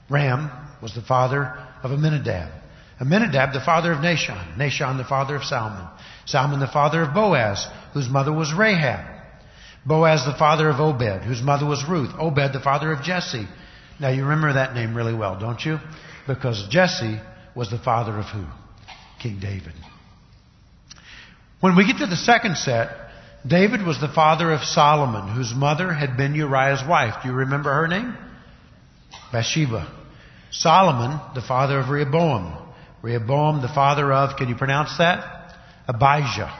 Ram 0.09 0.49
was 0.81 0.95
the 0.95 1.01
father 1.01 1.61
of 1.83 1.91
Amminadab. 1.91 2.49
Amminadab, 3.01 3.51
the 3.51 3.59
father 3.59 3.91
of 3.91 3.97
Nahshon. 3.97 4.55
Nahshon, 4.55 4.95
the 4.95 5.03
father 5.03 5.35
of 5.35 5.43
Salmon. 5.43 5.85
Salmon, 6.25 6.61
the 6.61 6.67
father 6.67 7.01
of 7.01 7.13
Boaz, 7.13 7.67
whose 7.91 8.07
mother 8.07 8.31
was 8.31 8.53
Rahab. 8.53 9.18
Boaz, 9.85 10.25
the 10.25 10.37
father 10.37 10.69
of 10.69 10.79
Obed, 10.79 11.23
whose 11.23 11.41
mother 11.41 11.65
was 11.65 11.83
Ruth. 11.87 12.11
Obed, 12.17 12.53
the 12.53 12.59
father 12.59 12.91
of 12.91 13.03
Jesse. 13.03 13.47
Now 13.99 14.09
you 14.09 14.23
remember 14.23 14.53
that 14.53 14.73
name 14.73 14.95
really 14.95 15.13
well, 15.13 15.39
don't 15.39 15.63
you? 15.63 15.77
Because 16.27 16.67
Jesse 16.69 17.19
was 17.55 17.69
the 17.69 17.79
father 17.79 18.17
of 18.17 18.25
who? 18.25 18.45
King 19.21 19.39
David. 19.41 19.73
When 21.59 21.75
we 21.75 21.85
get 21.85 21.97
to 21.97 22.05
the 22.05 22.15
second 22.15 22.57
set, 22.57 22.89
David 23.45 23.85
was 23.85 23.99
the 23.99 24.07
father 24.07 24.51
of 24.51 24.61
Solomon, 24.61 25.33
whose 25.35 25.53
mother 25.53 25.93
had 25.93 26.17
been 26.17 26.35
Uriah's 26.35 26.87
wife. 26.87 27.15
Do 27.23 27.29
you 27.29 27.35
remember 27.35 27.73
her 27.73 27.87
name? 27.87 28.15
Bathsheba. 29.31 29.91
Solomon, 30.51 31.19
the 31.35 31.41
father 31.41 31.79
of 31.79 31.89
Rehoboam. 31.89 32.57
Rehoboam, 33.01 33.61
the 33.61 33.67
father 33.69 34.11
of, 34.11 34.37
can 34.37 34.49
you 34.49 34.55
pronounce 34.55 34.97
that? 34.97 35.53
Abijah. 35.87 36.53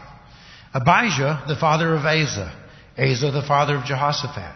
Abijah, 0.74 1.46
the 1.48 1.56
father 1.56 1.94
of 1.94 2.06
Asa. 2.06 2.56
Asa, 3.00 3.32
the 3.32 3.44
father 3.48 3.76
of 3.76 3.86
Jehoshaphat. 3.86 4.56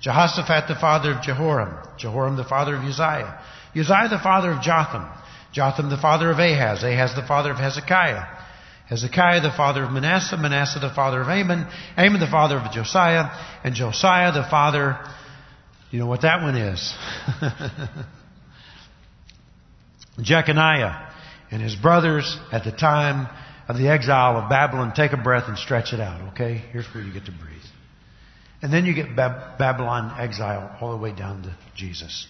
Jehoshaphat, 0.00 0.68
the 0.68 0.74
father 0.74 1.12
of 1.12 1.22
Jehoram. 1.22 1.76
Jehoram, 1.96 2.36
the 2.36 2.44
father 2.44 2.76
of 2.76 2.82
Uzziah. 2.82 3.40
Uzziah, 3.74 4.08
the 4.10 4.20
father 4.22 4.52
of 4.52 4.62
Jotham. 4.62 5.08
Jotham, 5.52 5.90
the 5.90 5.96
father 5.96 6.30
of 6.30 6.38
Ahaz. 6.38 6.82
Ahaz, 6.82 7.14
the 7.14 7.26
father 7.26 7.52
of 7.52 7.58
Hezekiah. 7.58 8.26
Hezekiah, 8.86 9.40
the 9.40 9.52
father 9.56 9.84
of 9.84 9.92
Manasseh, 9.92 10.36
Manasseh, 10.36 10.78
the 10.78 10.90
father 10.90 11.22
of 11.22 11.28
Amon, 11.28 11.66
Amon, 11.96 12.20
the 12.20 12.26
father 12.26 12.58
of 12.58 12.70
Josiah, 12.70 13.30
and 13.64 13.74
Josiah, 13.74 14.32
the 14.32 14.46
father, 14.50 14.98
you 15.90 15.98
know 15.98 16.06
what 16.06 16.22
that 16.22 16.42
one 16.42 16.56
is? 16.56 16.94
Jeconiah 20.20 21.10
and 21.50 21.62
his 21.62 21.74
brothers 21.74 22.38
at 22.52 22.64
the 22.64 22.72
time 22.72 23.28
of 23.68 23.78
the 23.78 23.88
exile 23.88 24.36
of 24.36 24.50
Babylon. 24.50 24.92
Take 24.94 25.12
a 25.12 25.16
breath 25.16 25.44
and 25.48 25.56
stretch 25.56 25.92
it 25.92 26.00
out, 26.00 26.32
okay? 26.32 26.62
Here's 26.72 26.86
where 26.94 27.02
you 27.02 27.12
get 27.12 27.24
to 27.26 27.32
breathe. 27.32 27.53
And 28.64 28.72
then 28.72 28.86
you 28.86 28.94
get 28.94 29.14
Babylon 29.14 30.18
exile 30.18 30.74
all 30.80 30.92
the 30.92 30.96
way 30.96 31.12
down 31.12 31.42
to 31.42 31.54
Jesus. 31.76 32.26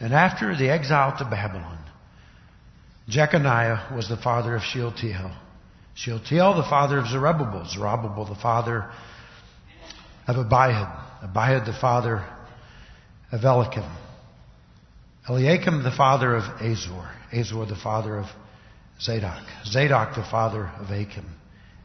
And 0.00 0.14
after 0.14 0.56
the 0.56 0.70
exile 0.70 1.14
to 1.18 1.26
Babylon, 1.26 1.78
Jeconiah 3.06 3.94
was 3.94 4.08
the 4.08 4.16
father 4.16 4.56
of 4.56 4.62
Shealtiel. 4.62 5.30
Shealtiel, 5.94 6.56
the 6.56 6.62
father 6.62 6.98
of 6.98 7.06
Zerubbabel. 7.08 7.66
Zerubbabel, 7.68 8.24
the 8.24 8.34
father 8.34 8.90
of 10.26 10.36
Abiud. 10.36 11.22
Abiud, 11.22 11.66
the 11.66 11.78
father 11.78 12.24
of 13.30 13.44
Eliakim. 13.44 13.84
Eliakim 15.28 15.82
the 15.82 15.90
father 15.90 16.34
of 16.34 16.44
Azor, 16.62 17.10
Azor 17.30 17.66
the 17.66 17.76
father 17.76 18.20
of 18.20 18.26
Zadok, 19.02 19.42
Zadok 19.66 20.14
the 20.14 20.24
father 20.30 20.70
of 20.78 20.90
Achim, 20.90 21.26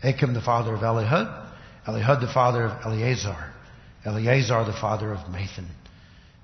Achim 0.02 0.34
the 0.34 0.42
father 0.42 0.74
of 0.74 0.80
Elihud, 0.80 1.52
Elihud 1.86 2.22
the 2.22 2.32
father 2.34 2.64
of 2.64 2.86
Eleazar, 2.86 3.54
Eleazar 4.06 4.64
the 4.66 4.74
father 4.74 5.12
of 5.12 5.30
Matthan, 5.30 5.68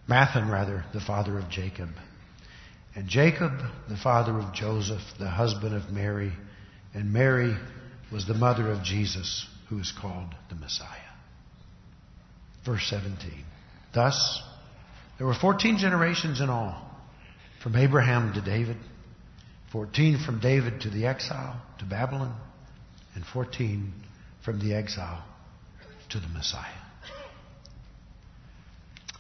Matthan 0.08 0.50
rather 0.50 0.84
the 0.94 1.00
father 1.00 1.38
of 1.38 1.50
Jacob, 1.50 1.90
and 2.96 3.08
Jacob 3.08 3.52
the 3.90 3.98
father 3.98 4.38
of 4.38 4.54
Joseph, 4.54 5.02
the 5.20 5.30
husband 5.30 5.76
of 5.76 5.92
Mary, 5.92 6.32
and 6.94 7.12
Mary 7.12 7.56
was 8.12 8.28
the 8.28 8.34
mother 8.34 8.72
of 8.72 8.84
Jesus, 8.84 9.48
who 9.70 9.80
is 9.80 9.92
called 9.92 10.34
the 10.50 10.56
Messiah. 10.56 10.88
Verse 12.66 12.88
17. 12.90 13.32
Thus, 13.94 14.42
there 15.18 15.28
were 15.28 15.34
14 15.34 15.78
generations 15.78 16.42
in 16.42 16.50
all, 16.50 16.90
from 17.62 17.76
Abraham 17.76 18.34
to 18.34 18.42
David, 18.42 18.78
14 19.72 20.20
from 20.20 20.40
David 20.40 20.82
to 20.82 20.90
the 20.90 21.06
exile 21.06 21.62
to 21.80 21.86
Babylon, 21.86 22.36
and 23.16 23.26
14 23.26 23.94
from 24.44 24.60
the 24.60 24.74
exile 24.74 25.24
to 26.10 26.20
the 26.20 26.28
Messiah. 26.28 26.85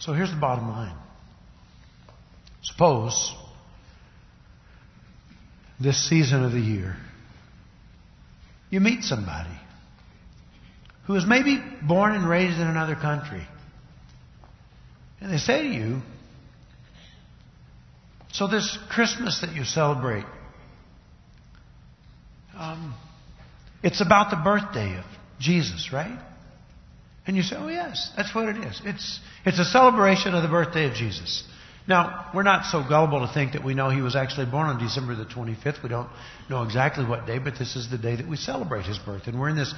So 0.05 0.13
here's 0.13 0.29
the 0.29 0.37
bottom 0.37 0.69
line. 0.69 0.95
Suppose 2.61 3.33
this 5.79 6.07
season 6.07 6.43
of 6.43 6.51
the 6.51 6.59
year 6.59 6.95
you 8.69 8.79
meet 8.79 9.03
somebody 9.03 9.57
who 11.05 11.15
is 11.15 11.25
maybe 11.25 11.59
born 11.81 12.13
and 12.13 12.29
raised 12.29 12.57
in 12.59 12.67
another 12.67 12.95
country. 12.95 13.47
And 15.21 15.33
they 15.33 15.37
say 15.37 15.63
to 15.63 15.69
you, 15.69 16.01
So, 18.31 18.47
this 18.47 18.77
Christmas 18.89 19.41
that 19.41 19.55
you 19.55 19.63
celebrate, 19.63 20.25
um, 22.55 22.93
it's 23.81 24.01
about 24.01 24.29
the 24.29 24.37
birthday 24.37 24.99
of 24.99 25.05
Jesus, 25.39 25.91
right? 25.91 26.19
And 27.27 27.35
you 27.35 27.43
say, 27.43 27.55
Oh, 27.57 27.67
yes, 27.67 28.11
that's 28.15 28.33
what 28.35 28.49
it 28.49 28.57
is. 28.57 28.81
It's, 28.85 29.19
it's 29.45 29.59
a 29.59 29.65
celebration 29.65 30.33
of 30.35 30.43
the 30.43 30.49
birthday 30.49 30.85
of 30.85 30.93
Jesus. 30.93 31.43
Now, 31.87 32.31
we're 32.33 32.43
not 32.43 32.65
so 32.65 32.83
gullible 32.87 33.25
to 33.25 33.31
think 33.31 33.53
that 33.53 33.63
we 33.63 33.75
know 33.75 33.89
he 33.89 34.01
was 34.01 34.15
actually 34.15 34.47
born 34.47 34.67
on 34.67 34.79
December 34.79 35.15
the 35.15 35.25
25th. 35.25 35.83
We 35.83 35.89
don't 35.89 36.09
know 36.49 36.63
exactly 36.63 37.05
what 37.05 37.27
day, 37.27 37.37
but 37.37 37.59
this 37.59 37.75
is 37.75 37.89
the 37.91 37.97
day 37.97 38.15
that 38.15 38.27
we 38.27 38.37
celebrate 38.37 38.85
his 38.85 38.97
birth. 38.97 39.27
And 39.27 39.39
we're 39.39 39.49
in 39.49 39.55
this 39.55 39.73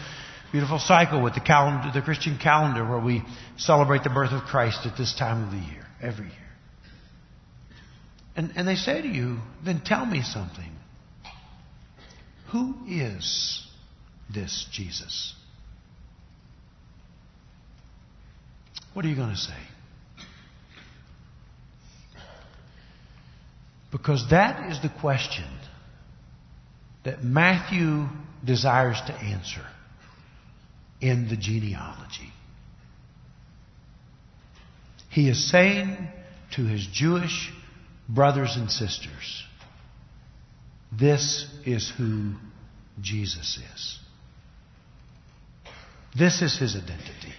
beautiful 0.51 0.79
cycle 0.79 1.21
with 1.21 1.33
the 1.33 1.41
calendar, 1.41 1.91
the 1.93 2.01
Christian 2.01 2.39
calendar, 2.41 2.87
where 2.87 2.99
we 2.99 3.23
celebrate 3.57 4.03
the 4.03 4.09
birth 4.09 4.31
of 4.31 4.43
Christ 4.43 4.85
at 4.85 4.97
this 4.97 5.13
time 5.15 5.43
of 5.43 5.51
the 5.51 5.57
year, 5.57 5.85
every 6.01 6.27
year. 6.27 6.47
And, 8.37 8.53
and 8.55 8.67
they 8.67 8.75
say 8.75 9.01
to 9.01 9.07
you, 9.07 9.39
then 9.65 9.81
tell 9.83 10.05
me 10.05 10.21
something. 10.21 10.71
Who 12.51 12.75
is 12.87 13.67
this 14.33 14.65
Jesus? 14.71 15.33
What 18.97 19.05
are 19.05 19.09
you 19.09 19.15
going 19.15 19.29
to 19.29 19.37
say? 19.37 19.53
Because 23.91 24.27
that 24.31 24.71
is 24.71 24.81
the 24.81 24.89
question 24.89 25.45
that 27.03 27.23
Matthew 27.23 28.07
desires 28.43 28.99
to 29.05 29.13
answer 29.13 29.61
in 30.99 31.29
the 31.29 31.37
genealogy. 31.37 32.33
He 35.11 35.29
is 35.29 35.47
saying 35.47 35.95
to 36.55 36.65
his 36.65 36.87
Jewish 36.91 37.53
brothers 38.09 38.55
and 38.55 38.71
sisters, 38.71 39.43
this 40.91 41.45
is 41.67 41.93
who 41.99 42.33
Jesus 42.99 43.59
is. 43.75 43.99
This 46.17 46.41
is 46.41 46.57
his 46.57 46.75
identity. 46.75 47.35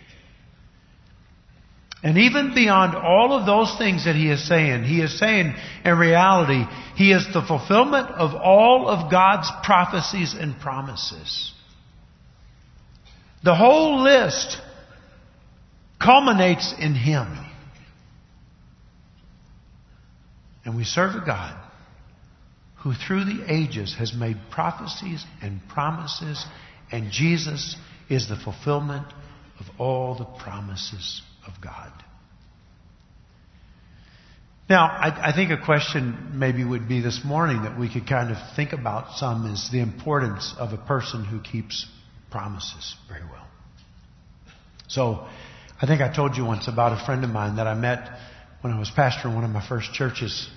And 2.03 2.17
even 2.17 2.55
beyond 2.55 2.95
all 2.95 3.33
of 3.33 3.45
those 3.45 3.77
things 3.77 4.05
that 4.05 4.15
he 4.15 4.31
is 4.31 4.47
saying, 4.47 4.85
he 4.85 5.01
is 5.01 5.19
saying 5.19 5.55
in 5.85 5.99
reality, 5.99 6.65
he 6.95 7.13
is 7.13 7.27
the 7.33 7.43
fulfillment 7.43 8.09
of 8.09 8.35
all 8.35 8.89
of 8.89 9.11
God's 9.11 9.51
prophecies 9.65 10.35
and 10.35 10.59
promises. 10.61 11.53
The 13.43 13.55
whole 13.55 14.03
list 14.03 14.59
culminates 16.01 16.73
in 16.79 16.95
him. 16.95 17.27
And 20.65 20.77
we 20.77 20.85
serve 20.85 21.21
a 21.21 21.25
God 21.27 21.59
who 22.83 22.93
through 22.95 23.25
the 23.25 23.53
ages 23.53 23.97
has 23.99 24.15
made 24.15 24.37
prophecies 24.53 25.25
and 25.43 25.61
promises, 25.69 26.47
and 26.93 27.11
Jesus 27.11 27.77
is 28.09 28.29
the 28.29 28.37
fulfillment 28.37 29.07
of 29.59 29.67
all 29.81 30.15
the 30.15 30.25
promises 30.25 31.23
of 31.49 31.61
God. 31.63 31.93
Now, 34.69 34.85
I, 34.85 35.31
I, 35.31 35.33
think 35.35 35.51
a 35.51 35.65
question 35.65 36.33
maybe 36.35 36.63
would 36.63 36.89
be 36.89 37.01
this 37.01 37.23
morning 37.25 37.63
that 37.63 37.79
we 37.79 37.91
could 37.91 38.07
kind 38.07 38.31
of 38.31 38.37
think 38.55 38.75
about 38.75 39.17
some 39.17 39.47
is 39.51 39.71
the 39.73 39.81
importance 39.81 40.55
of 40.59 40.75
a 40.75 40.77
person 40.77 41.25
who 41.25 41.41
keeps 41.41 41.87
promises 42.31 42.95
very 43.09 43.25
well. 43.25 43.47
So, 44.89 45.27
I 45.81 45.87
think 45.87 46.03
I 46.03 46.15
told 46.15 46.37
you 46.37 46.45
once 46.45 46.69
about 46.69 47.01
a 47.01 47.05
friend 47.07 47.25
of 47.25 47.31
mine 47.31 47.57
that 47.57 47.67
I 47.67 47.75
met 47.75 48.11
when 48.61 48.73
I 48.73 48.79
was 48.79 48.91
pastoring 48.91 49.35
one 49.35 49.45
of 49.45 49.51
my 49.51 49.67
first 49.67 49.95
churches. 49.95 50.51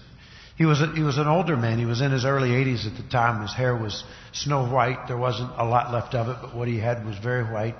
He 0.57 0.65
was, 0.65 0.81
a, 0.81 0.93
he 0.93 1.03
was 1.03 1.17
an 1.17 1.27
older 1.27 1.55
man. 1.55 1.79
He 1.79 1.85
was 1.85 2.01
in 2.01 2.11
his 2.11 2.25
early 2.25 2.49
80s 2.49 2.85
at 2.85 3.01
the 3.01 3.09
time. 3.09 3.41
His 3.41 3.53
hair 3.53 3.75
was 3.75 4.03
snow 4.33 4.67
white. 4.67 5.07
There 5.07 5.17
wasn't 5.17 5.51
a 5.57 5.63
lot 5.63 5.93
left 5.93 6.15
of 6.15 6.27
it, 6.27 6.37
but 6.41 6.55
what 6.55 6.67
he 6.67 6.79
had 6.79 7.05
was 7.05 7.17
very 7.17 7.43
white. 7.43 7.75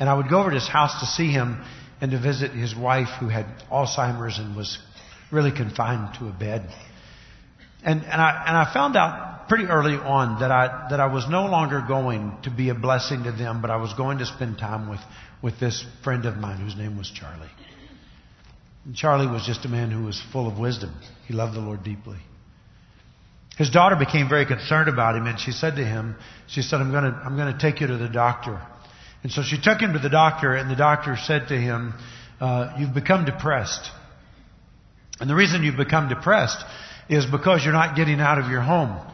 And 0.00 0.08
I 0.08 0.14
would 0.14 0.28
go 0.28 0.40
over 0.40 0.50
to 0.50 0.56
his 0.56 0.68
house 0.68 1.00
to 1.00 1.06
see 1.06 1.30
him 1.30 1.62
and 2.00 2.10
to 2.10 2.20
visit 2.20 2.52
his 2.52 2.74
wife 2.74 3.08
who 3.20 3.28
had 3.28 3.46
Alzheimer's 3.70 4.38
and 4.38 4.56
was 4.56 4.78
really 5.30 5.52
confined 5.52 6.14
to 6.18 6.28
a 6.28 6.32
bed. 6.32 6.68
And, 7.82 8.02
and, 8.02 8.20
I, 8.20 8.44
and 8.46 8.56
I 8.56 8.72
found 8.72 8.96
out 8.96 9.48
pretty 9.48 9.64
early 9.64 9.94
on 9.94 10.40
that 10.40 10.50
I, 10.50 10.88
that 10.90 11.00
I 11.00 11.06
was 11.06 11.28
no 11.28 11.46
longer 11.46 11.84
going 11.86 12.36
to 12.42 12.50
be 12.50 12.68
a 12.68 12.74
blessing 12.74 13.24
to 13.24 13.32
them, 13.32 13.62
but 13.62 13.70
I 13.70 13.76
was 13.76 13.94
going 13.94 14.18
to 14.18 14.26
spend 14.26 14.58
time 14.58 14.88
with, 14.88 15.00
with 15.42 15.58
this 15.60 15.84
friend 16.02 16.26
of 16.26 16.36
mine 16.36 16.60
whose 16.60 16.76
name 16.76 16.98
was 16.98 17.10
Charlie. 17.10 17.50
And 18.84 18.94
Charlie 18.94 19.26
was 19.26 19.44
just 19.46 19.64
a 19.64 19.68
man 19.68 19.90
who 19.90 20.04
was 20.04 20.20
full 20.32 20.48
of 20.48 20.58
wisdom. 20.58 20.94
He 21.26 21.34
loved 21.34 21.54
the 21.54 21.60
Lord 21.60 21.82
deeply. 21.82 22.18
His 23.56 23.70
daughter 23.70 23.96
became 23.96 24.28
very 24.28 24.44
concerned 24.44 24.88
about 24.88 25.16
him 25.16 25.26
and 25.26 25.40
she 25.40 25.50
said 25.50 25.76
to 25.76 25.84
him, 25.84 26.16
she 26.46 26.62
said, 26.62 26.80
I'm 26.80 26.90
going 26.90 27.04
to, 27.04 27.10
I'm 27.10 27.36
going 27.36 27.52
to 27.52 27.58
take 27.58 27.80
you 27.80 27.86
to 27.86 27.96
the 27.96 28.08
doctor. 28.08 28.60
And 29.26 29.32
so 29.32 29.42
she 29.42 29.60
took 29.60 29.80
him 29.80 29.92
to 29.94 29.98
the 29.98 30.08
doctor, 30.08 30.54
and 30.54 30.70
the 30.70 30.76
doctor 30.76 31.16
said 31.16 31.48
to 31.48 31.58
him, 31.58 31.94
uh, 32.40 32.76
You've 32.78 32.94
become 32.94 33.24
depressed. 33.24 33.90
And 35.18 35.28
the 35.28 35.34
reason 35.34 35.64
you've 35.64 35.76
become 35.76 36.08
depressed 36.08 36.64
is 37.08 37.26
because 37.26 37.64
you're 37.64 37.72
not 37.72 37.96
getting 37.96 38.20
out 38.20 38.38
of 38.38 38.48
your 38.48 38.60
home. 38.60 39.04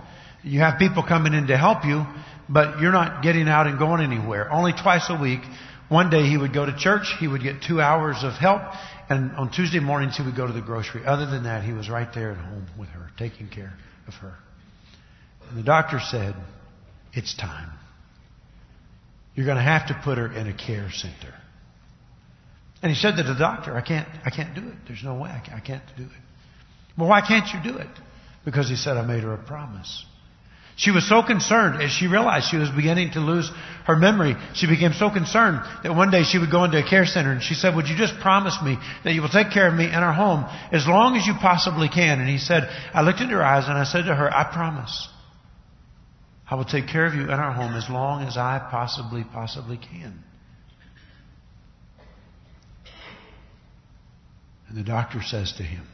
You 0.43 0.61
have 0.61 0.79
people 0.79 1.03
coming 1.03 1.33
in 1.33 1.47
to 1.47 1.57
help 1.57 1.87
you, 1.87 2.05
but 2.47 2.79
you're 2.79 2.93
not 2.93 3.23
getting 3.23 3.49
out 3.49 3.67
and 3.67 3.79
going 3.79 4.03
anywhere. 4.03 4.53
Only 4.53 4.75
twice 4.75 5.09
a 5.09 5.19
week. 5.19 5.41
One 5.89 6.11
day 6.11 6.29
he 6.29 6.37
would 6.37 6.53
go 6.53 6.67
to 6.67 6.77
church, 6.77 7.15
he 7.19 7.27
would 7.27 7.43
get 7.43 7.63
two 7.63 7.81
hours 7.81 8.17
of 8.21 8.35
help, 8.35 8.61
and 9.09 9.33
on 9.37 9.51
Tuesday 9.51 9.81
mornings 9.81 10.19
he 10.19 10.23
would 10.23 10.37
go 10.37 10.47
to 10.47 10.53
the 10.53 10.61
grocery. 10.61 11.07
Other 11.07 11.25
than 11.25 11.45
that, 11.45 11.65
he 11.65 11.73
was 11.73 11.89
right 11.89 12.13
there 12.15 12.33
at 12.33 12.37
home 12.37 12.67
with 12.79 12.91
her, 12.91 13.09
taking 13.17 13.49
care 13.49 13.73
of 14.07 14.13
her. 14.17 14.35
And 15.49 15.59
the 15.59 15.63
doctor 15.63 16.01
said, 16.01 16.35
It's 17.15 17.35
time. 17.35 17.71
You're 19.35 19.47
going 19.47 19.57
to 19.57 19.63
have 19.63 19.89
to 19.89 20.01
put 20.05 20.19
her 20.19 20.33
in 20.33 20.47
a 20.47 20.53
care 20.53 20.91
center. 20.91 21.35
And 22.83 22.91
he 22.91 22.99
said 22.99 23.17
to 23.17 23.23
the 23.23 23.35
doctor, 23.35 23.77
I 23.77 23.81
can't, 23.81 24.09
I 24.25 24.31
can't 24.31 24.55
do 24.55 24.69
it. 24.69 24.75
There's 24.87 25.05
no 25.05 25.15
way. 25.15 25.31
I 25.31 25.61
can't 25.61 25.85
do 25.97 26.03
it. 26.03 26.11
Well, 26.99 27.09
why 27.09 27.21
can't 27.27 27.47
you 27.53 27.73
do 27.73 27.79
it? 27.79 27.89
Because 28.45 28.69
he 28.69 28.77
said, 28.77 28.97
I 28.97 29.07
made 29.07 29.23
her 29.23 29.33
a 29.33 29.39
promise. 29.39 30.05
She 30.77 30.91
was 30.91 31.09
so 31.09 31.23
concerned 31.23 31.83
as 31.83 31.91
she 31.91 32.07
realized 32.07 32.49
she 32.49 32.57
was 32.57 32.71
beginning 32.71 33.13
to 33.13 33.21
lose 33.21 33.51
her 33.85 33.95
memory. 33.95 34.35
She 34.55 34.67
became 34.67 34.93
so 34.95 35.11
concerned 35.11 35.61
that 35.83 35.95
one 35.95 36.11
day 36.11 36.23
she 36.23 36.39
would 36.39 36.51
go 36.51 36.65
into 36.65 36.79
a 36.79 36.89
care 36.89 37.05
center 37.07 37.31
and 37.31 37.43
she 37.43 37.55
said, 37.55 37.77
Would 37.77 37.89
you 37.89 37.97
just 37.97 38.19
promise 38.21 38.57
me 38.65 38.79
that 39.05 39.13
you 39.13 39.21
will 39.21 39.29
take 39.29 39.51
care 39.51 39.69
of 39.69 39.75
me 39.75 39.85
in 39.85 39.95
our 39.95 40.13
home 40.13 40.45
as 40.73 40.87
long 40.87 41.17
as 41.17 41.27
you 41.27 41.35
possibly 41.35 41.89
can? 41.89 42.21
And 42.21 42.29
he 42.29 42.39
said, 42.39 42.69
I 42.95 43.03
looked 43.03 43.21
into 43.21 43.35
her 43.35 43.45
eyes 43.45 43.69
and 43.69 43.77
I 43.77 43.85
said 43.85 44.07
to 44.07 44.15
her, 44.15 44.35
I 44.35 44.45
promise. 44.53 45.09
I 46.53 46.55
will 46.55 46.67
take 46.67 46.87
care 46.87 47.07
of 47.07 47.15
you 47.15 47.23
in 47.23 47.31
our 47.31 47.51
home 47.51 47.75
as 47.75 47.89
long 47.89 48.25
as 48.25 48.37
I 48.37 48.59
possibly, 48.71 49.25
possibly 49.25 49.79
can. 49.79 50.23
And 54.69 54.77
the 54.77 54.83
doctor 54.83 55.23
says 55.23 55.55
to 55.55 55.63
him, 55.63 55.87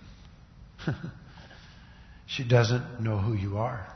She 2.27 2.43
doesn't 2.43 3.01
know 3.01 3.19
who 3.19 3.35
you 3.35 3.59
are. 3.59 3.87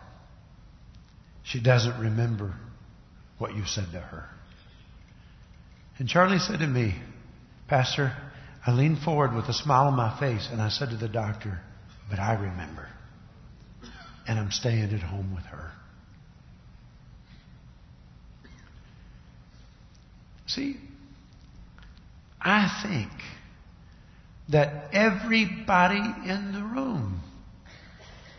She 1.42 1.60
doesn't 1.60 2.00
remember 2.00 2.54
what 3.38 3.56
you 3.56 3.64
said 3.66 3.86
to 3.90 3.98
her. 4.00 4.28
And 5.98 6.08
Charlie 6.08 6.38
said 6.38 6.60
to 6.60 6.66
me, 6.68 6.94
Pastor, 7.66 8.16
I 8.64 8.70
leaned 8.70 9.00
forward 9.00 9.34
with 9.34 9.46
a 9.46 9.52
smile 9.52 9.88
on 9.88 9.96
my 9.96 10.16
face 10.20 10.48
and 10.52 10.62
I 10.62 10.68
said 10.68 10.90
to 10.90 10.96
the 10.96 11.08
doctor, 11.08 11.58
but 12.08 12.20
I 12.20 12.34
remember. 12.34 12.86
And 14.28 14.38
I'm 14.38 14.52
staying 14.52 14.94
at 14.94 15.00
home 15.00 15.34
with 15.34 15.46
her. 15.46 15.72
See, 20.54 20.76
I 22.38 22.68
think 22.82 23.10
that 24.50 24.92
everybody 24.92 26.02
in 26.28 26.52
the 26.52 26.62
room 26.62 27.22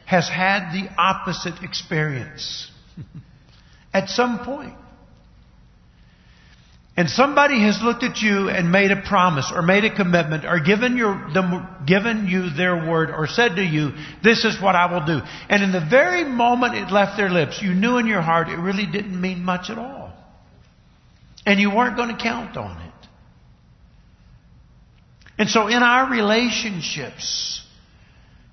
has 0.05 0.29
had 0.29 0.73
the 0.73 0.89
opposite 0.95 1.63
experience 1.63 2.69
at 3.93 4.09
some 4.09 4.45
point. 4.45 4.75
And 6.95 7.09
somebody 7.09 7.59
has 7.61 7.81
looked 7.81 8.03
at 8.03 8.21
you 8.21 8.49
and 8.49 8.71
made 8.71 8.91
a 8.91 9.01
promise 9.01 9.51
or 9.51 9.63
made 9.63 9.83
a 9.83 9.95
commitment 9.95 10.45
or 10.45 10.59
given, 10.59 10.95
your, 10.95 11.31
them, 11.33 11.65
given 11.87 12.27
you 12.27 12.51
their 12.51 12.87
word 12.87 13.09
or 13.09 13.25
said 13.25 13.55
to 13.55 13.63
you, 13.63 13.93
this 14.21 14.45
is 14.45 14.61
what 14.61 14.75
I 14.75 14.93
will 14.93 15.03
do. 15.03 15.25
And 15.49 15.63
in 15.63 15.71
the 15.71 15.83
very 15.83 16.23
moment 16.23 16.75
it 16.75 16.91
left 16.91 17.17
their 17.17 17.31
lips, 17.31 17.59
you 17.63 17.73
knew 17.73 17.97
in 17.97 18.05
your 18.05 18.21
heart 18.21 18.49
it 18.49 18.57
really 18.57 18.85
didn't 18.85 19.19
mean 19.19 19.43
much 19.43 19.71
at 19.71 19.79
all. 19.79 20.02
And 21.45 21.59
you 21.59 21.69
weren't 21.69 21.97
going 21.97 22.15
to 22.15 22.21
count 22.21 22.57
on 22.57 22.81
it. 22.81 22.93
And 25.37 25.49
so 25.49 25.67
in 25.67 25.81
our 25.81 26.09
relationships, 26.09 27.61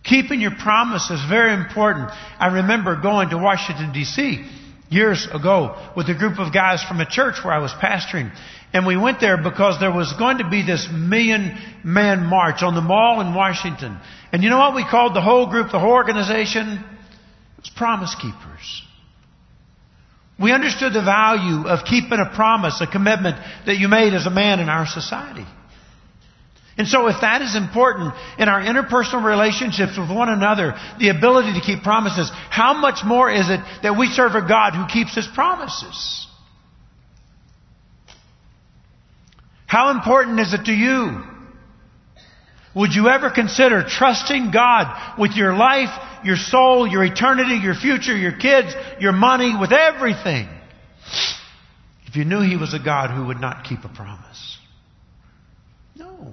keeping 0.02 0.40
your 0.40 0.54
promise 0.56 1.10
is 1.10 1.20
very 1.28 1.54
important. 1.54 2.10
I 2.38 2.48
remember 2.54 3.00
going 3.00 3.30
to 3.30 3.38
Washington 3.38 3.92
DC 3.92 4.48
years 4.88 5.28
ago 5.32 5.76
with 5.96 6.08
a 6.08 6.14
group 6.14 6.38
of 6.38 6.52
guys 6.52 6.82
from 6.82 7.00
a 7.00 7.08
church 7.08 7.36
where 7.44 7.54
I 7.54 7.58
was 7.58 7.72
pastoring. 7.72 8.34
And 8.72 8.86
we 8.86 8.96
went 8.96 9.20
there 9.20 9.36
because 9.36 9.78
there 9.78 9.92
was 9.92 10.12
going 10.14 10.38
to 10.38 10.48
be 10.48 10.64
this 10.64 10.88
million 10.92 11.58
man 11.84 12.24
march 12.24 12.62
on 12.62 12.74
the 12.74 12.80
mall 12.80 13.20
in 13.20 13.34
Washington. 13.34 13.98
And 14.32 14.42
you 14.42 14.50
know 14.50 14.58
what 14.58 14.74
we 14.74 14.84
called 14.84 15.14
the 15.14 15.20
whole 15.20 15.46
group, 15.46 15.72
the 15.72 15.78
whole 15.78 15.92
organization? 15.92 16.68
It 16.68 17.62
was 17.62 17.70
promise 17.76 18.14
keepers. 18.14 18.82
We 20.40 20.52
understood 20.52 20.94
the 20.94 21.02
value 21.02 21.68
of 21.68 21.84
keeping 21.84 22.18
a 22.18 22.34
promise, 22.34 22.80
a 22.80 22.86
commitment 22.86 23.36
that 23.66 23.76
you 23.76 23.88
made 23.88 24.14
as 24.14 24.24
a 24.24 24.30
man 24.30 24.58
in 24.58 24.70
our 24.70 24.86
society. 24.86 25.44
And 26.78 26.88
so 26.88 27.08
if 27.08 27.20
that 27.20 27.42
is 27.42 27.54
important 27.54 28.14
in 28.38 28.48
our 28.48 28.62
interpersonal 28.62 29.22
relationships 29.22 29.98
with 29.98 30.08
one 30.10 30.30
another, 30.30 30.74
the 30.98 31.10
ability 31.10 31.52
to 31.52 31.60
keep 31.60 31.82
promises, 31.82 32.30
how 32.48 32.72
much 32.72 33.04
more 33.04 33.30
is 33.30 33.50
it 33.50 33.60
that 33.82 33.98
we 33.98 34.06
serve 34.06 34.34
a 34.34 34.40
God 34.40 34.72
who 34.74 34.86
keeps 34.86 35.14
His 35.14 35.26
promises? 35.26 36.26
How 39.66 39.90
important 39.90 40.40
is 40.40 40.54
it 40.54 40.64
to 40.64 40.72
you? 40.72 41.22
Would 42.74 42.94
you 42.94 43.08
ever 43.08 43.30
consider 43.30 43.84
trusting 43.86 44.52
God 44.52 45.18
with 45.18 45.32
your 45.32 45.54
life, 45.54 45.90
your 46.24 46.36
soul, 46.36 46.86
your 46.86 47.04
eternity, 47.04 47.56
your 47.56 47.74
future, 47.74 48.16
your 48.16 48.36
kids, 48.36 48.74
your 49.00 49.12
money, 49.12 49.56
with 49.58 49.72
everything? 49.72 50.48
If 52.06 52.14
you 52.14 52.24
knew 52.24 52.40
He 52.40 52.56
was 52.56 52.72
a 52.72 52.78
God 52.78 53.10
who 53.10 53.26
would 53.26 53.40
not 53.40 53.64
keep 53.64 53.84
a 53.84 53.88
promise. 53.88 54.58
No. 55.96 56.32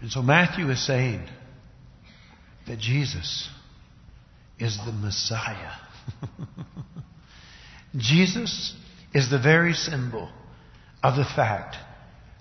And 0.00 0.10
so 0.10 0.22
Matthew 0.22 0.70
is 0.70 0.84
saying 0.86 1.22
that 2.68 2.78
Jesus 2.78 3.48
is 4.60 4.78
the 4.84 4.92
Messiah. 4.92 5.72
Jesus 7.96 8.74
is 9.12 9.28
the 9.28 9.38
very 9.40 9.72
symbol 9.72 10.30
of 11.02 11.16
the 11.16 11.24
fact 11.24 11.76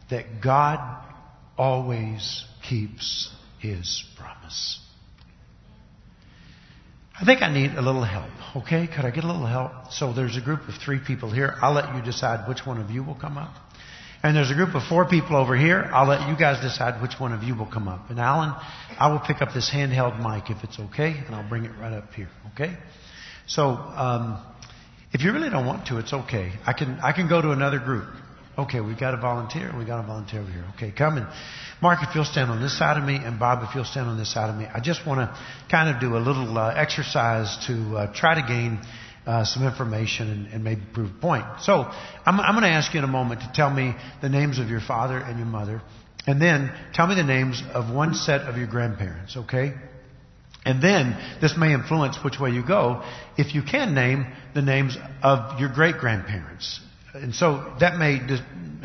that 0.09 0.41
God 0.41 0.79
always 1.57 2.45
keeps 2.67 3.34
his 3.60 4.03
promise. 4.17 4.80
I 7.19 7.23
think 7.23 7.41
I 7.41 7.51
need 7.51 7.71
a 7.71 7.82
little 7.82 8.03
help, 8.03 8.30
okay? 8.58 8.88
Could 8.88 9.06
I 9.06 9.12
get 9.12 9.23
a 9.23 9.27
little 9.27 9.45
help? 9.45 9.91
So 9.91 10.12
there's 10.12 10.36
a 10.36 10.41
group 10.41 10.67
of 10.67 10.75
three 10.84 10.99
people 11.06 11.32
here. 11.32 11.56
I'll 11.62 11.73
let 11.73 11.95
you 11.95 12.01
decide 12.01 12.47
which 12.47 12.65
one 12.65 12.80
of 12.80 12.91
you 12.91 13.03
will 13.03 13.15
come 13.15 13.38
up. 13.38 13.53
And 14.21 14.36
there's 14.36 14.51
a 14.51 14.56
group 14.56 14.75
of 14.75 14.84
four 14.84 15.08
people 15.08 15.38
over 15.38 15.56
here. 15.56 15.89
I'll 15.93 16.08
let 16.08 16.27
you 16.27 16.36
guys 16.36 16.62
decide 16.62 17.01
which 17.01 17.19
one 17.19 17.32
of 17.32 17.43
you 17.43 17.56
will 17.56 17.67
come 17.67 17.88
up. 17.88 18.10
And 18.10 18.19
Alan, 18.19 18.53
I 18.99 19.12
will 19.12 19.19
pick 19.19 19.41
up 19.41 19.53
this 19.53 19.71
handheld 19.71 20.19
mic 20.19 20.49
if 20.49 20.63
it's 20.63 20.80
okay, 20.80 21.13
and 21.25 21.36
I'll 21.36 21.47
bring 21.47 21.63
it 21.63 21.71
right 21.80 21.93
up 21.93 22.12
here. 22.13 22.30
Okay? 22.53 22.75
So, 23.47 23.67
um, 23.67 24.43
if 25.13 25.21
you 25.21 25.32
really 25.32 25.49
don't 25.49 25.65
want 25.65 25.88
to, 25.88 25.99
it's 25.99 26.12
okay. 26.12 26.51
I 26.65 26.73
can 26.73 26.99
I 27.01 27.13
can 27.13 27.30
go 27.30 27.41
to 27.41 27.51
another 27.51 27.80
group. 27.80 28.08
Okay, 28.58 28.80
we've 28.80 29.00
got 29.00 29.13
a 29.13 29.18
volunteer. 29.18 29.74
We've 29.78 29.88
got 29.88 30.04
a 30.04 30.08
volunteer 30.08 30.39
over 30.39 30.52
here. 30.52 30.65
Okay, 30.76 30.91
come 30.91 31.18
and 31.18 31.28
Mark, 31.82 32.00
if 32.02 32.15
you'll 32.15 32.24
stand 32.24 32.50
on 32.50 32.62
this 32.62 32.78
side 32.78 32.98
of 32.98 33.04
me, 33.04 33.18
and 33.18 33.38
Bob, 33.38 33.68
if 33.68 33.76
you'll 33.76 33.84
stand 33.84 34.08
on 34.08 34.18
this 34.18 34.32
side 34.32 34.50
of 34.50 34.56
me. 34.56 34.65
I 34.65 34.80
just 34.80 35.06
want 35.06 35.20
to 35.20 35.38
kind 35.70 35.94
of 35.94 36.00
do 36.00 36.15
a 36.15 36.20
little 36.20 36.58
uh, 36.58 36.74
exercise 36.74 37.58
to 37.68 37.98
uh, 37.98 38.13
try 38.13 38.36
to 38.36 38.48
gain 38.48 38.80
uh, 39.26 39.44
some 39.44 39.68
information 39.68 40.30
and, 40.30 40.48
and, 40.54 40.63
maybe 40.63 40.82
prove 40.94 41.10
a 41.12 41.20
point. 41.20 41.46
So 41.62 41.74
I'm, 41.74 42.39
I'm 42.39 42.54
going 42.54 42.63
to 42.63 42.70
ask 42.70 42.94
you 42.94 43.00
in 43.00 43.04
a 43.04 43.08
moment 43.08 43.41
to 43.41 43.52
tell 43.54 43.70
me 43.70 43.94
the 44.22 44.30
names 44.30 44.60
of 44.60 44.70
your 44.70 44.80
father 44.80 45.18
and 45.18 45.38
your 45.38 45.48
mother, 45.48 45.82
and 46.26 46.41
then 46.41 46.72
tell 46.94 47.08
me 47.08 47.15
the 47.15 47.24
names 47.24 47.62
of 47.74 47.94
one 47.94 48.13
set 48.13 48.41
of 48.41 48.56
your 48.56 48.68
grandparents, 48.68 49.36
okay? 49.36 49.74
And 50.63 50.82
then 50.82 51.18
this 51.41 51.58
may 51.58 51.74
influence 51.74 52.24
which 52.24 52.39
way 52.39 52.52
you 52.52 52.65
go 52.65 53.04
if 53.38 53.54
you 53.54 53.63
can 53.63 53.94
name 53.94 54.28
the 54.54 54.62
names 54.62 54.98
of 55.22 55.60
your 55.60 55.70
great 55.70 55.98
grandparents. 55.98 56.80
And 57.15 57.34
so 57.34 57.73
that 57.80 57.97
may 57.97 58.19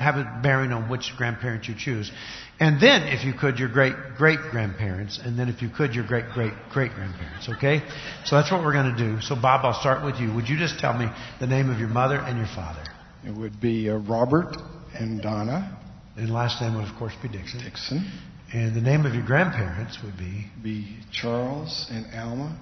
have 0.01 0.17
a 0.17 0.41
bearing 0.43 0.73
on 0.73 0.89
which 0.89 1.13
grandparent 1.17 1.67
you 1.69 1.75
choose. 1.77 2.11
And 2.59 2.81
then, 2.81 3.09
if 3.09 3.25
you 3.25 3.33
could, 3.33 3.59
your 3.59 3.69
great 3.71 3.95
great 4.17 4.39
grandparents. 4.51 5.19
And 5.23 5.39
then, 5.39 5.49
if 5.49 5.63
you 5.63 5.69
could, 5.69 5.95
your 5.95 6.07
great 6.07 6.27
great 6.35 6.53
great 6.71 6.93
grandparents. 6.93 7.49
Okay? 7.49 7.83
So 8.25 8.37
that's 8.37 8.51
what 8.53 8.63
we're 8.63 8.75
going 8.75 8.95
to 8.95 8.99
do. 8.99 9.21
So, 9.23 9.35
Bob, 9.35 9.65
I'll 9.65 9.81
start 9.81 10.05
with 10.05 10.17
you. 10.21 10.35
Would 10.35 10.49
you 10.49 10.59
just 10.59 10.79
tell 10.79 10.97
me 10.97 11.07
the 11.41 11.47
name 11.47 11.71
of 11.71 11.79
your 11.79 11.89
mother 11.89 12.17
and 12.17 12.37
your 12.37 12.49
father? 12.55 12.83
It 13.27 13.37
would 13.37 13.61
be 13.61 13.91
uh, 13.91 13.97
Robert 13.97 14.57
and 14.95 15.23
Donna. 15.23 15.79
And 16.17 16.31
last 16.31 16.61
name 16.61 16.75
would, 16.77 16.89
of 16.89 16.95
course, 16.99 17.15
be 17.23 17.29
Dixon. 17.29 17.63
Dixon. 17.65 18.11
And 18.53 18.75
the 18.75 18.81
name 18.81 19.07
of 19.07 19.15
your 19.15 19.25
grandparents 19.25 19.99
would 20.05 20.19
be? 20.19 20.47
Be 20.63 20.99
Charles 21.13 21.87
and 21.91 22.07
Alma 22.15 22.59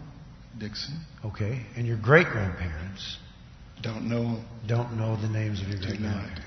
Dixon. 0.59 1.01
Okay. 1.25 1.65
And 1.77 1.87
your 1.87 1.97
great 1.97 2.27
grandparents? 2.27 3.17
Don't 3.89 4.07
know. 4.07 4.39
Don't 4.67 4.99
know 4.99 5.17
the 5.17 5.31
names 5.31 5.63
of 5.63 5.69
your 5.69 5.79
great 5.79 5.99
grandparents. 5.99 6.43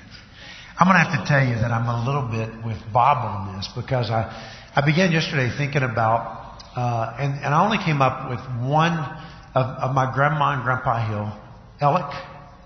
I'm 0.78 0.86
going 0.86 0.94
to 0.94 1.10
have 1.10 1.26
to 1.26 1.28
tell 1.28 1.42
you 1.42 1.56
that 1.56 1.72
I'm 1.72 1.90
a 1.90 2.06
little 2.06 2.30
bit 2.30 2.64
with 2.64 2.78
Bob 2.94 3.26
on 3.26 3.58
this 3.58 3.68
because 3.76 4.12
I, 4.12 4.30
I 4.76 4.86
began 4.86 5.12
yesterday 5.12 5.50
thinking 5.58 5.82
about, 5.82 6.62
uh, 6.76 7.16
and, 7.18 7.34
and 7.44 7.52
I 7.52 7.66
only 7.66 7.80
came 7.80 8.00
up 8.00 8.30
with 8.30 8.42
one 8.62 8.94
of, 9.56 9.66
of 9.66 9.96
my 9.96 10.14
grandma 10.14 10.54
and 10.54 10.62
grandpa 10.62 11.10
Hill, 11.10 11.34
Alec, 11.82 12.14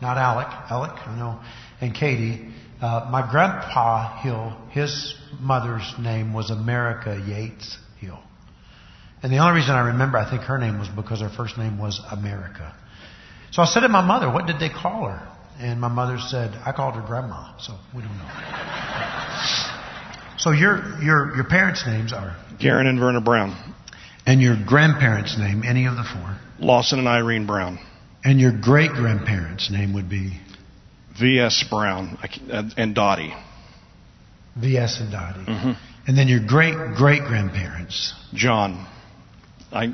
not 0.01 0.17
Alec, 0.17 0.47
Alec, 0.69 0.91
I 1.07 1.17
know, 1.17 1.39
and 1.79 1.95
Katie. 1.95 2.51
Uh, 2.81 3.07
my 3.09 3.25
grandpa 3.31 4.21
Hill, 4.23 4.57
his 4.71 5.15
mother's 5.39 5.89
name 5.97 6.33
was 6.33 6.51
America 6.51 7.23
Yates 7.25 7.77
Hill. 7.99 8.19
And 9.23 9.31
the 9.31 9.37
only 9.37 9.55
reason 9.55 9.71
I 9.71 9.87
remember, 9.87 10.17
I 10.17 10.29
think 10.29 10.41
her 10.43 10.57
name 10.57 10.79
was 10.79 10.89
because 10.89 11.21
her 11.21 11.31
first 11.33 11.57
name 11.57 11.79
was 11.79 12.01
America. 12.11 12.75
So 13.51 13.61
I 13.61 13.65
said 13.65 13.81
to 13.81 13.89
my 13.89 14.05
mother, 14.05 14.31
what 14.31 14.47
did 14.47 14.59
they 14.59 14.69
call 14.69 15.07
her? 15.07 15.27
And 15.59 15.79
my 15.79 15.87
mother 15.87 16.17
said, 16.19 16.53
I 16.65 16.73
called 16.73 16.95
her 16.95 17.01
grandma, 17.01 17.57
so 17.59 17.73
we 17.95 18.01
don't 18.01 18.17
know. 18.17 18.27
so 20.37 20.51
your, 20.51 21.01
your, 21.01 21.35
your 21.35 21.45
parents' 21.45 21.85
names 21.85 22.11
are? 22.11 22.35
Garen 22.59 22.87
and 22.87 22.99
Verna 22.99 23.21
Brown. 23.21 23.73
And 24.25 24.41
your 24.41 24.57
grandparents' 24.65 25.37
name, 25.37 25.63
any 25.65 25.85
of 25.85 25.95
the 25.95 26.03
four? 26.03 26.37
Lawson 26.59 26.99
and 26.99 27.07
Irene 27.07 27.45
Brown. 27.45 27.79
And 28.23 28.39
your 28.39 28.51
great 28.51 28.91
grandparents' 28.91 29.69
name 29.71 29.93
would 29.93 30.09
be? 30.09 30.39
V.S. 31.19 31.63
Brown 31.69 32.17
and 32.75 32.93
Dottie. 32.93 33.33
V.S. 34.57 34.99
and 34.99 35.11
Dottie. 35.11 35.45
Mm-hmm. 35.45 35.71
And 36.07 36.17
then 36.17 36.27
your 36.27 36.45
great 36.45 36.75
great 36.95 37.23
grandparents? 37.23 38.13
John. 38.33 38.87
I, 39.75 39.91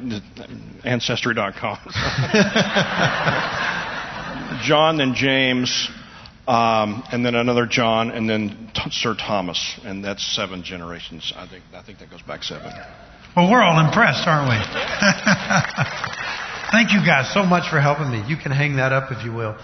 Ancestry.com. 0.84 1.80
John, 4.64 4.98
then 4.98 5.16
James, 5.16 5.90
um, 6.48 7.04
and 7.12 7.26
then 7.26 7.34
another 7.34 7.66
John, 7.66 8.12
and 8.12 8.30
then 8.30 8.70
T- 8.76 8.92
Sir 8.92 9.16
Thomas, 9.16 9.80
and 9.84 10.06
that's 10.06 10.24
seven 10.36 10.62
generations. 10.62 11.34
I 11.36 11.48
think 11.48 11.64
I 11.74 11.82
think 11.82 11.98
that 12.00 12.12
goes 12.12 12.22
back 12.22 12.44
seven. 12.44 12.72
Well, 13.36 13.50
we're 13.50 13.64
all 13.64 13.84
impressed, 13.84 14.28
aren't 14.28 14.50
we? 14.50 14.58
Thank 16.72 16.94
you 16.94 17.04
guys 17.04 17.34
so 17.34 17.44
much 17.44 17.68
for 17.70 17.82
helping 17.82 18.12
me. 18.12 18.24
You 18.28 18.38
can 18.38 18.52
hang 18.52 18.76
that 18.76 18.92
up 18.92 19.12
if 19.12 19.26
you 19.26 19.34
will. 19.34 19.58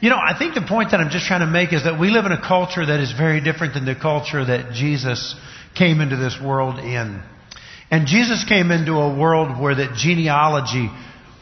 You 0.00 0.10
know, 0.10 0.18
I 0.18 0.38
think 0.38 0.54
the 0.54 0.62
point 0.62 0.92
that 0.92 1.00
I'm 1.00 1.10
just 1.10 1.26
trying 1.26 1.40
to 1.40 1.46
make 1.46 1.72
is 1.72 1.82
that 1.82 1.98
we 1.98 2.10
live 2.10 2.26
in 2.26 2.32
a 2.32 2.40
culture 2.40 2.86
that 2.86 3.00
is 3.00 3.10
very 3.10 3.40
different 3.40 3.74
than 3.74 3.84
the 3.84 3.96
culture 3.96 4.44
that 4.44 4.72
Jesus 4.72 5.34
came 5.74 6.00
into 6.00 6.14
this 6.16 6.40
world 6.40 6.78
in. 6.78 7.20
And 7.90 8.06
Jesus 8.06 8.44
came 8.44 8.70
into 8.70 8.92
a 8.92 9.16
world 9.16 9.60
where 9.60 9.74
that 9.74 9.94
genealogy 9.94 10.90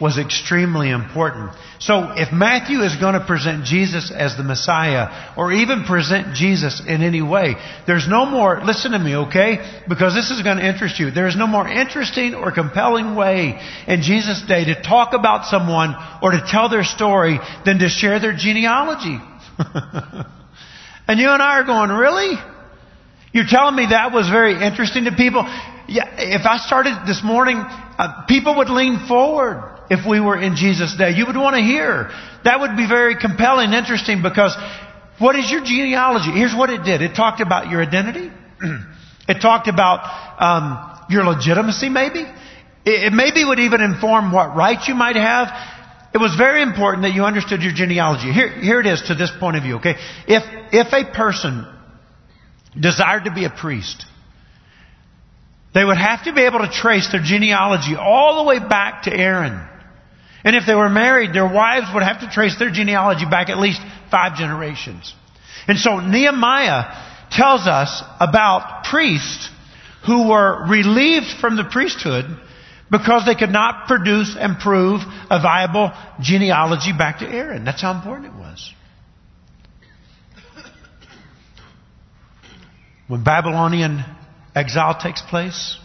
was 0.00 0.18
extremely 0.18 0.90
important. 0.90 1.50
So 1.78 2.12
if 2.16 2.30
Matthew 2.32 2.80
is 2.80 2.96
going 2.96 3.14
to 3.14 3.24
present 3.24 3.64
Jesus 3.64 4.12
as 4.14 4.36
the 4.36 4.42
Messiah 4.42 5.32
or 5.36 5.52
even 5.52 5.84
present 5.84 6.34
Jesus 6.34 6.82
in 6.86 7.02
any 7.02 7.22
way, 7.22 7.56
there's 7.86 8.06
no 8.06 8.26
more, 8.26 8.62
listen 8.62 8.92
to 8.92 8.98
me, 8.98 9.16
okay? 9.16 9.82
Because 9.88 10.14
this 10.14 10.30
is 10.30 10.42
going 10.42 10.58
to 10.58 10.66
interest 10.66 11.00
you. 11.00 11.10
There 11.10 11.26
is 11.26 11.36
no 11.36 11.46
more 11.46 11.66
interesting 11.66 12.34
or 12.34 12.52
compelling 12.52 13.14
way 13.14 13.58
in 13.86 14.02
Jesus' 14.02 14.42
day 14.46 14.66
to 14.66 14.82
talk 14.82 15.14
about 15.14 15.46
someone 15.46 15.94
or 16.22 16.32
to 16.32 16.44
tell 16.46 16.68
their 16.68 16.84
story 16.84 17.38
than 17.64 17.78
to 17.78 17.88
share 17.88 18.20
their 18.20 18.36
genealogy. 18.36 19.18
and 21.08 21.18
you 21.18 21.30
and 21.30 21.42
I 21.42 21.60
are 21.60 21.64
going, 21.64 21.90
really? 21.90 22.34
You're 23.32 23.46
telling 23.48 23.76
me 23.76 23.86
that 23.90 24.12
was 24.12 24.28
very 24.28 24.62
interesting 24.62 25.04
to 25.04 25.12
people? 25.12 25.42
Yeah, 25.88 26.04
if 26.18 26.46
I 26.46 26.58
started 26.58 27.06
this 27.06 27.22
morning, 27.22 27.56
uh, 27.58 28.24
people 28.26 28.56
would 28.56 28.70
lean 28.70 29.06
forward 29.06 29.78
if 29.88 30.06
we 30.06 30.20
were 30.20 30.40
in 30.40 30.56
Jesus' 30.56 30.96
day. 30.96 31.12
You 31.12 31.26
would 31.26 31.36
want 31.36 31.54
to 31.54 31.62
hear. 31.62 32.10
That 32.44 32.60
would 32.60 32.76
be 32.76 32.88
very 32.88 33.16
compelling, 33.16 33.72
interesting, 33.72 34.22
because 34.22 34.56
what 35.18 35.36
is 35.36 35.50
your 35.50 35.62
genealogy? 35.62 36.30
Here's 36.30 36.54
what 36.54 36.70
it 36.70 36.82
did. 36.84 37.02
It 37.02 37.14
talked 37.14 37.40
about 37.40 37.70
your 37.70 37.82
identity. 37.82 38.30
it 39.28 39.40
talked 39.40 39.68
about 39.68 40.02
um, 40.42 41.06
your 41.08 41.24
legitimacy, 41.24 41.88
maybe. 41.88 42.20
It, 42.84 43.06
it 43.06 43.12
maybe 43.12 43.44
would 43.44 43.60
even 43.60 43.80
inform 43.80 44.32
what 44.32 44.56
rights 44.56 44.88
you 44.88 44.94
might 44.94 45.16
have. 45.16 45.48
It 46.14 46.18
was 46.18 46.34
very 46.34 46.62
important 46.62 47.02
that 47.02 47.14
you 47.14 47.24
understood 47.24 47.62
your 47.62 47.72
genealogy. 47.72 48.32
Here, 48.32 48.48
here 48.48 48.80
it 48.80 48.86
is 48.86 49.02
to 49.08 49.14
this 49.14 49.30
point 49.38 49.56
of 49.56 49.62
view, 49.62 49.76
okay? 49.76 49.96
If, 50.26 50.42
if 50.72 50.92
a 50.92 51.12
person 51.12 51.66
desired 52.78 53.24
to 53.24 53.32
be 53.32 53.44
a 53.44 53.50
priest, 53.50 54.04
they 55.76 55.84
would 55.84 55.98
have 55.98 56.24
to 56.24 56.32
be 56.32 56.40
able 56.40 56.60
to 56.60 56.70
trace 56.70 57.12
their 57.12 57.20
genealogy 57.22 57.96
all 57.96 58.42
the 58.42 58.48
way 58.48 58.58
back 58.58 59.02
to 59.02 59.14
Aaron. 59.14 59.60
And 60.42 60.56
if 60.56 60.64
they 60.66 60.74
were 60.74 60.88
married, 60.88 61.34
their 61.34 61.46
wives 61.46 61.88
would 61.92 62.02
have 62.02 62.20
to 62.20 62.30
trace 62.30 62.58
their 62.58 62.70
genealogy 62.70 63.26
back 63.26 63.50
at 63.50 63.58
least 63.58 63.82
five 64.10 64.38
generations. 64.38 65.14
And 65.68 65.76
so 65.78 66.00
Nehemiah 66.00 67.28
tells 67.30 67.66
us 67.66 68.02
about 68.18 68.84
priests 68.84 69.50
who 70.06 70.30
were 70.30 70.66
relieved 70.66 71.26
from 71.42 71.56
the 71.56 71.64
priesthood 71.64 72.24
because 72.90 73.26
they 73.26 73.34
could 73.34 73.50
not 73.50 73.86
produce 73.86 74.34
and 74.34 74.58
prove 74.58 75.02
a 75.28 75.42
viable 75.42 75.92
genealogy 76.20 76.94
back 76.96 77.18
to 77.18 77.26
Aaron. 77.26 77.66
That's 77.66 77.82
how 77.82 77.92
important 77.94 78.32
it 78.32 78.38
was. 78.38 78.72
When 83.08 83.22
Babylonian 83.22 84.15
exile 84.56 84.98
takes 84.98 85.20
place, 85.20 85.78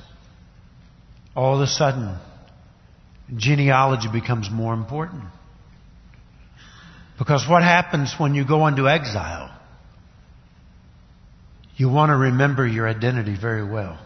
all 1.36 1.56
of 1.56 1.62
a 1.62 1.68
sudden, 1.68 2.18
genealogy 3.36 4.08
becomes 4.12 4.50
more 4.50 4.74
important. 4.74 5.26
Because 7.20 7.46
what 7.48 7.62
happens 7.62 8.16
when 8.18 8.34
you 8.34 8.48
go 8.48 8.66
into 8.68 8.88
exile? 8.88 9.56
You 11.76 11.90
want 11.90 12.10
to 12.10 12.16
remember 12.16 12.66
your 12.66 12.88
identity 12.88 13.38
very 13.40 13.64
well. 13.64 14.00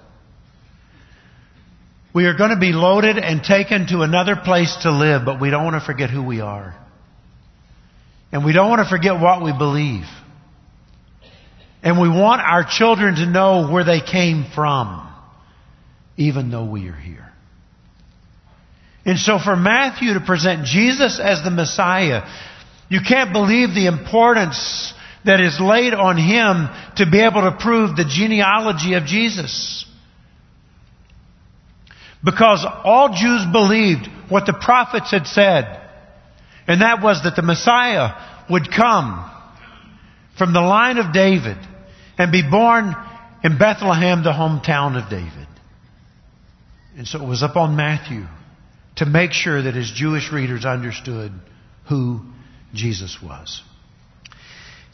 We 2.13 2.25
are 2.25 2.33
going 2.35 2.51
to 2.51 2.59
be 2.59 2.71
loaded 2.71 3.17
and 3.17 3.43
taken 3.43 3.87
to 3.87 4.01
another 4.01 4.35
place 4.35 4.75
to 4.83 4.91
live, 4.91 5.23
but 5.25 5.39
we 5.39 5.49
don't 5.49 5.63
want 5.63 5.75
to 5.75 5.85
forget 5.85 6.09
who 6.09 6.23
we 6.23 6.39
are. 6.41 6.75
And 8.31 8.43
we 8.43 8.53
don't 8.53 8.69
want 8.69 8.81
to 8.81 8.89
forget 8.89 9.19
what 9.19 9.43
we 9.43 9.51
believe. 9.51 10.05
And 11.85 12.01
we 12.01 12.09
want 12.09 12.41
our 12.41 12.65
children 12.67 13.13
to 13.17 13.27
know 13.27 13.69
where 13.71 13.83
they 13.83 14.01
came 14.01 14.43
from, 14.55 15.07
even 16.17 16.49
though 16.49 16.65
we 16.65 16.87
are 16.87 16.95
here. 16.95 17.31
And 19.05 19.19
so 19.19 19.37
for 19.37 19.55
Matthew 19.55 20.15
to 20.15 20.19
present 20.19 20.65
Jesus 20.65 21.19
as 21.19 21.43
the 21.43 21.51
Messiah, 21.51 22.27
you 22.89 23.01
can't 23.07 23.31
believe 23.31 23.75
the 23.75 23.85
importance 23.85 24.95
that 25.25 25.39
is 25.39 25.59
laid 25.59 25.93
on 25.93 26.17
him 26.17 26.69
to 26.95 27.05
be 27.09 27.21
able 27.21 27.41
to 27.41 27.55
prove 27.59 27.95
the 27.95 28.05
genealogy 28.05 28.95
of 28.95 29.05
Jesus. 29.05 29.85
Because 32.23 32.65
all 32.83 33.09
Jews 33.09 33.45
believed 33.51 34.07
what 34.29 34.47
the 34.47 34.53
prophets 34.53 35.11
had 35.11 35.27
said, 35.27 35.81
and 36.67 36.81
that 36.81 37.03
was 37.03 37.21
that 37.25 37.35
the 37.35 37.43
Messiah 37.43 38.15
would 38.49 38.71
come 38.71 39.31
from 40.35 40.51
the 40.51 40.61
line 40.61 40.97
of 40.97 41.13
David 41.13 41.57
and 42.17 42.31
be 42.31 42.41
born 42.41 42.95
in 43.43 43.57
Bethlehem, 43.57 44.23
the 44.23 44.31
hometown 44.31 45.01
of 45.01 45.09
David. 45.09 45.47
And 46.97 47.07
so 47.07 47.21
it 47.21 47.27
was 47.27 47.43
upon 47.43 47.75
Matthew 47.75 48.25
to 48.97 49.05
make 49.05 49.33
sure 49.33 49.61
that 49.61 49.75
his 49.75 49.91
Jewish 49.91 50.31
readers 50.31 50.65
understood 50.65 51.31
who 51.87 52.21
Jesus 52.73 53.17
was. 53.21 53.61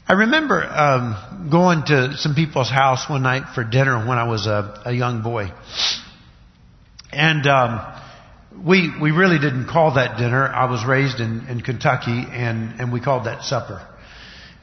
I 0.07 0.13
remember 0.13 0.63
um, 0.63 1.49
going 1.51 1.85
to 1.85 2.17
some 2.17 2.35
people's 2.35 2.69
house 2.69 3.09
one 3.09 3.23
night 3.23 3.53
for 3.55 3.63
dinner 3.63 3.97
when 4.05 4.17
I 4.17 4.27
was 4.27 4.47
a, 4.47 4.81
a 4.85 4.91
young 4.91 5.21
boy, 5.21 5.53
and 7.13 7.47
um, 7.47 7.79
we 8.65 8.91
we 8.99 9.11
really 9.11 9.39
didn't 9.39 9.67
call 9.67 9.93
that 9.93 10.17
dinner. 10.17 10.45
I 10.47 10.69
was 10.69 10.85
raised 10.85 11.19
in, 11.19 11.47
in 11.47 11.61
Kentucky, 11.61 12.25
and 12.29 12.81
and 12.81 12.91
we 12.91 12.99
called 12.99 13.25
that 13.25 13.43
supper. 13.43 13.87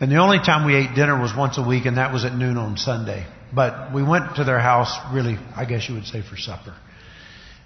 And 0.01 0.13
the 0.13 0.19
only 0.19 0.39
time 0.39 0.65
we 0.65 0.77
ate 0.77 0.95
dinner 0.95 1.21
was 1.21 1.35
once 1.37 1.59
a 1.59 1.63
week, 1.63 1.87
and 1.87 1.97
that 1.97 2.13
was 2.13 2.25
at 2.25 2.35
noon 2.35 2.57
on 2.57 2.77
Sunday. 2.77 3.27
But 3.53 3.93
we 3.93 4.03
went 4.03 4.37
to 4.37 4.45
their 4.45 4.61
house, 4.61 4.97
really, 5.13 5.39
I 5.57 5.65
guess 5.65 5.89
you 5.89 5.95
would 5.97 6.07
say, 6.07 6.23
for 6.23 6.37
supper. 6.37 6.75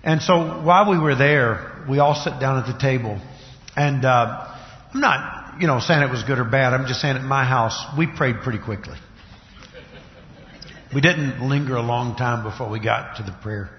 And 0.03 0.23
so 0.23 0.63
while 0.63 0.91
we 0.91 0.99
were 0.99 1.15
there, 1.15 1.85
we 1.89 1.99
all 1.99 2.15
sat 2.15 2.41
down 2.41 2.59
at 2.59 2.67
the 2.67 2.79
table. 2.79 3.21
And 3.77 4.05
uh, 4.05 4.49
I'm 4.95 5.01
not, 5.01 5.61
you 5.61 5.67
know, 5.67 5.79
saying 5.79 6.03
it 6.03 6.11
was 6.11 6.23
good 6.25 6.39
or 6.39 6.45
bad. 6.45 6.73
I'm 6.73 6.87
just 6.87 7.01
saying 7.01 7.17
at 7.17 7.23
my 7.23 7.45
house, 7.45 7.85
we 7.99 8.07
prayed 8.07 8.37
pretty 8.43 8.59
quickly. 8.59 8.97
We 10.95 11.01
didn't 11.01 11.47
linger 11.47 11.77
a 11.77 11.83
long 11.83 12.17
time 12.17 12.43
before 12.43 12.69
we 12.69 12.81
got 12.81 13.17
to 13.17 13.23
the 13.23 13.33
prayer. 13.33 13.71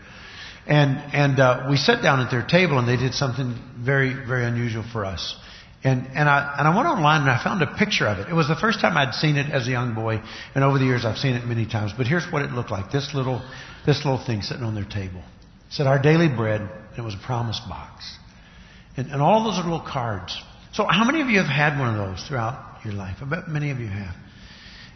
And 0.65 0.97
and 1.13 1.39
uh, 1.39 1.67
we 1.69 1.77
sat 1.77 2.01
down 2.01 2.21
at 2.21 2.31
their 2.31 2.45
table, 2.45 2.79
and 2.79 2.87
they 2.87 2.95
did 2.95 3.13
something 3.13 3.55
very 3.77 4.13
very 4.13 4.45
unusual 4.45 4.83
for 4.91 5.05
us. 5.05 5.35
And 5.83 6.07
and 6.15 6.29
I 6.29 6.55
and 6.59 6.67
I 6.67 6.75
went 6.75 6.87
online 6.87 7.21
and 7.21 7.29
I 7.29 7.43
found 7.43 7.61
a 7.61 7.75
picture 7.75 8.07
of 8.07 8.19
it. 8.19 8.29
It 8.29 8.33
was 8.33 8.47
the 8.47 8.55
first 8.55 8.79
time 8.79 8.95
I'd 8.95 9.13
seen 9.13 9.35
it 9.35 9.51
as 9.51 9.67
a 9.67 9.71
young 9.71 9.93
boy, 9.93 10.21
and 10.55 10.63
over 10.63 10.79
the 10.79 10.85
years 10.85 11.03
I've 11.03 11.17
seen 11.17 11.35
it 11.35 11.45
many 11.45 11.65
times. 11.65 11.91
But 11.97 12.07
here's 12.07 12.25
what 12.31 12.41
it 12.41 12.51
looked 12.51 12.71
like: 12.71 12.91
this 12.91 13.13
little 13.13 13.41
this 13.85 13.97
little 14.05 14.23
thing 14.23 14.41
sitting 14.41 14.63
on 14.63 14.75
their 14.75 14.85
table 14.85 15.19
It 15.67 15.73
said 15.73 15.87
our 15.87 16.01
daily 16.01 16.29
bread, 16.29 16.61
and 16.61 16.97
it 16.97 17.01
was 17.01 17.15
a 17.15 17.25
promise 17.25 17.59
box. 17.67 18.17
And, 18.95 19.07
and 19.11 19.21
all 19.21 19.43
those 19.43 19.59
are 19.59 19.63
little 19.63 19.85
cards. 19.85 20.41
So 20.71 20.85
how 20.85 21.03
many 21.05 21.21
of 21.21 21.27
you 21.27 21.39
have 21.39 21.49
had 21.49 21.79
one 21.79 21.89
of 21.89 21.97
those 21.97 22.25
throughout 22.27 22.85
your 22.85 22.93
life? 22.93 23.17
I 23.21 23.25
bet 23.25 23.47
many 23.47 23.71
of 23.71 23.79
you 23.79 23.87
have. 23.87 24.15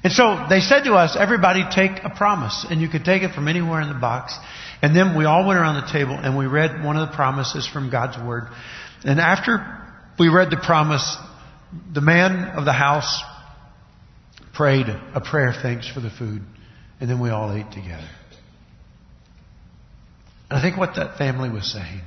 And 0.03 0.13
so 0.13 0.45
they 0.49 0.59
said 0.59 0.83
to 0.83 0.93
us, 0.93 1.17
everybody 1.19 1.63
take 1.73 2.03
a 2.03 2.09
promise. 2.09 2.65
And 2.69 2.79
you 2.81 2.87
could 2.87 3.03
take 3.03 3.23
it 3.23 3.33
from 3.33 3.47
anywhere 3.47 3.81
in 3.81 3.89
the 3.89 3.99
box. 3.99 4.37
And 4.81 4.95
then 4.95 5.17
we 5.17 5.25
all 5.25 5.45
went 5.45 5.59
around 5.59 5.81
the 5.81 5.91
table 5.91 6.13
and 6.13 6.37
we 6.37 6.45
read 6.45 6.83
one 6.83 6.97
of 6.97 7.09
the 7.09 7.15
promises 7.15 7.67
from 7.67 7.89
God's 7.89 8.17
Word. 8.23 8.45
And 9.03 9.19
after 9.19 9.86
we 10.19 10.29
read 10.29 10.49
the 10.49 10.57
promise, 10.57 11.17
the 11.93 12.01
man 12.01 12.57
of 12.57 12.65
the 12.65 12.73
house 12.73 13.21
prayed 14.53 14.87
a 14.87 15.21
prayer 15.21 15.49
of 15.49 15.57
thanks 15.61 15.87
for 15.87 15.99
the 15.99 16.09
food. 16.09 16.41
And 16.99 17.09
then 17.09 17.19
we 17.19 17.29
all 17.29 17.53
ate 17.53 17.71
together. 17.71 18.09
I 20.49 20.61
think 20.61 20.77
what 20.77 20.95
that 20.95 21.17
family 21.17 21.49
was 21.49 21.71
saying 21.71 22.01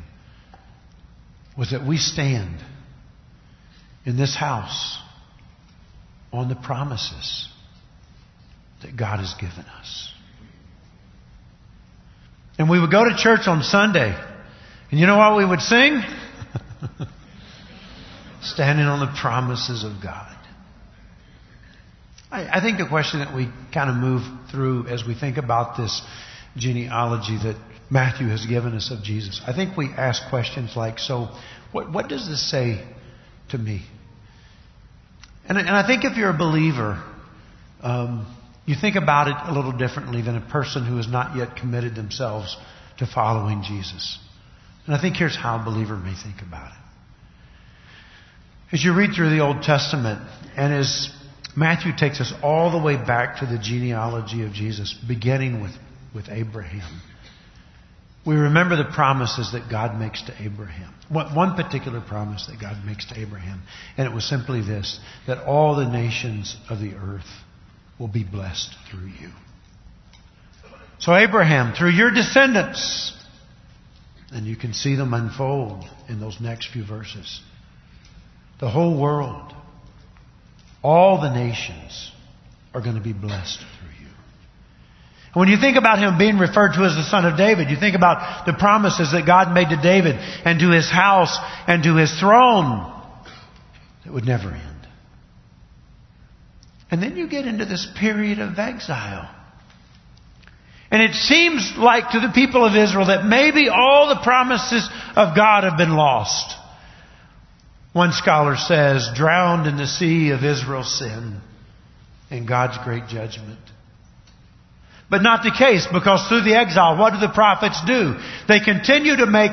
was 1.57 1.71
that 1.71 1.87
we 1.87 1.99
stand 1.99 2.59
in 4.05 4.17
this 4.17 4.35
house 4.35 4.99
on 6.33 6.49
the 6.49 6.57
promises 6.57 7.49
that 8.83 8.97
God 8.97 9.19
has 9.19 9.35
given 9.35 9.65
us. 9.79 10.11
And 12.59 12.69
we 12.69 12.81
would 12.81 12.91
go 12.91 13.05
to 13.05 13.17
church 13.17 13.47
on 13.47 13.63
Sunday, 13.63 14.15
and 14.91 15.01
you 15.01 15.07
know 15.07 15.19
what 15.19 15.37
we 15.37 15.45
would 15.45 15.61
sing? 15.61 16.03
Standing 18.43 18.87
on 18.87 19.01
the 19.01 19.21
promises 19.21 19.85
of 19.85 20.03
God. 20.03 20.37
I, 22.31 22.59
I 22.59 22.61
think 22.61 22.79
the 22.79 22.87
question 22.87 23.21
that 23.21 23.35
we 23.35 23.49
kind 23.73 23.91
of 23.91 23.97
move 23.97 24.23
through 24.51 24.87
as 24.87 25.05
we 25.07 25.15
think 25.15 25.37
about 25.37 25.77
this 25.77 26.03
genealogy 26.57 27.37
that 27.43 27.57
Matthew 27.91 28.29
has 28.29 28.47
given 28.47 28.75
us 28.75 28.91
of 28.91 29.03
Jesus. 29.03 29.41
I 29.47 29.53
think 29.53 29.77
we 29.77 29.89
ask 29.89 30.29
questions 30.31 30.77
like, 30.77 30.99
so 30.99 31.29
what, 31.73 31.93
what 31.93 32.09
does 32.09 32.29
this 32.29 32.49
say 32.51 32.85
to 33.51 33.59
me? 33.59 33.83
And, 35.49 35.59
and 35.59 35.71
I 35.71 35.87
think 35.87 36.05
if 36.05 36.17
you're 36.17 36.31
a 36.31 36.39
believer, 36.39 37.03
um, 37.83 38.37
you 38.67 38.77
think 38.81 38.95
about 38.95 39.27
it 39.27 39.35
a 39.51 39.53
little 39.53 39.73
differently 39.73 40.23
than 40.23 40.37
a 40.37 40.41
person 40.41 40.87
who 40.87 40.97
has 40.97 41.09
not 41.09 41.37
yet 41.37 41.57
committed 41.57 41.97
themselves 41.97 42.57
to 42.99 43.07
following 43.07 43.65
Jesus. 43.65 44.19
And 44.87 44.95
I 44.95 45.01
think 45.01 45.17
here's 45.17 45.37
how 45.37 45.61
a 45.61 45.65
believer 45.65 45.97
may 45.97 46.15
think 46.15 46.43
about 46.47 46.71
it. 46.71 46.79
As 48.73 48.85
you 48.85 48.95
read 48.95 49.11
through 49.15 49.31
the 49.31 49.41
Old 49.41 49.63
Testament, 49.63 50.21
and 50.57 50.73
as 50.73 51.11
Matthew 51.57 51.93
takes 51.97 52.21
us 52.21 52.33
all 52.43 52.71
the 52.71 52.85
way 52.85 52.97
back 52.97 53.39
to 53.41 53.47
the 53.47 53.59
genealogy 53.59 54.45
of 54.45 54.53
Jesus, 54.53 54.95
beginning 55.07 55.61
with, 55.61 55.73
with 56.15 56.29
Abraham 56.29 57.01
we 58.27 58.35
remember 58.35 58.77
the 58.77 58.85
promises 58.85 59.53
that 59.53 59.71
God 59.71 59.99
makes 59.99 60.23
to 60.23 60.43
Abraham. 60.43 60.95
One 61.09 61.57
particular 61.57 62.01
promise 62.01 62.47
that 62.47 62.61
God 62.61 62.85
makes 62.85 63.07
to 63.07 63.19
Abraham, 63.19 63.63
and 63.97 64.07
it 64.07 64.15
was 64.15 64.29
simply 64.29 64.61
this 64.61 65.01
that 65.27 65.45
all 65.45 65.77
the 65.77 65.89
nations 65.89 66.57
of 66.69 66.81
the 66.81 66.95
earth 66.95 67.27
will 67.99 68.09
be 68.09 68.25
blessed 68.25 68.75
through 68.91 69.09
you. 69.09 69.31
So, 70.99 71.15
Abraham, 71.15 71.75
through 71.75 71.91
your 71.91 72.11
descendants, 72.11 73.17
and 74.31 74.47
you 74.47 74.55
can 74.55 74.75
see 74.75 74.97
them 74.97 75.15
unfold 75.15 75.85
in 76.09 76.21
those 76.21 76.41
next 76.41 76.71
few 76.73 76.85
verses, 76.85 77.41
the 78.61 78.69
whole 78.69 79.01
world, 79.01 79.55
all 80.83 81.21
the 81.21 81.33
nations 81.33 82.13
are 82.75 82.81
going 82.81 82.95
to 82.95 83.01
be 83.01 83.15
blessed 83.15 83.59
through 83.59 84.05
you. 84.05 84.13
And 85.33 85.41
when 85.41 85.49
you 85.49 85.57
think 85.59 85.77
about 85.77 85.99
him 85.99 86.19
being 86.19 86.39
referred 86.39 86.75
to 86.75 86.83
as 86.83 86.95
the 86.95 87.03
son 87.03 87.25
of 87.25 87.37
David, 87.39 87.71
you 87.71 87.77
think 87.77 87.97
about 87.97 88.47
the 88.47 88.53
promises 88.53 89.13
that 89.13 89.27
God 89.27 89.53
made 89.55 89.71
to 89.71 89.81
David 89.81 90.17
and 90.17 90.61
to 90.61 90.71
his 90.71 90.91
house 90.91 91.37
and 91.67 91.83
to 91.85 91.97
his 91.97 92.13
throne 92.21 92.93
that 94.05 94.13
would 94.13 94.27
never 94.27 94.51
end. 94.51 94.89
And 96.91 97.03
then 97.03 97.17
you 97.17 97.29
get 97.29 97.47
into 97.47 97.65
this 97.65 97.89
period 97.99 98.41
of 98.41 98.59
exile. 98.59 99.31
And 100.91 101.03
it 101.03 101.15
seems 101.15 101.75
like 101.79 102.11
to 102.11 102.21
the 102.21 102.33
people 102.35 102.65
of 102.65 102.75
Israel 102.75 103.07
that 103.07 103.25
maybe 103.25 103.69
all 103.69 104.09
the 104.09 104.21
promises 104.23 104.89
of 105.15 105.37
God 105.37 105.63
have 105.63 105.79
been 105.79 105.95
lost. 105.95 106.57
One 107.93 108.13
scholar 108.13 108.57
says, 108.57 109.11
drowned 109.15 109.67
in 109.67 109.77
the 109.77 109.87
sea 109.87 110.31
of 110.31 110.45
Israel's 110.45 110.99
sin 110.99 111.41
and 112.31 112.47
God's 112.47 112.79
great 112.85 113.09
judgment. 113.09 113.59
But 115.11 115.23
not 115.23 115.43
the 115.43 115.51
case, 115.51 115.89
because 115.93 116.29
through 116.29 116.43
the 116.43 116.55
exile, 116.55 116.97
what 116.97 117.13
do 117.13 117.19
the 117.19 117.33
prophets 117.33 117.85
do? 117.85 118.15
They 118.47 118.61
continue 118.61 119.17
to 119.17 119.27
make 119.27 119.51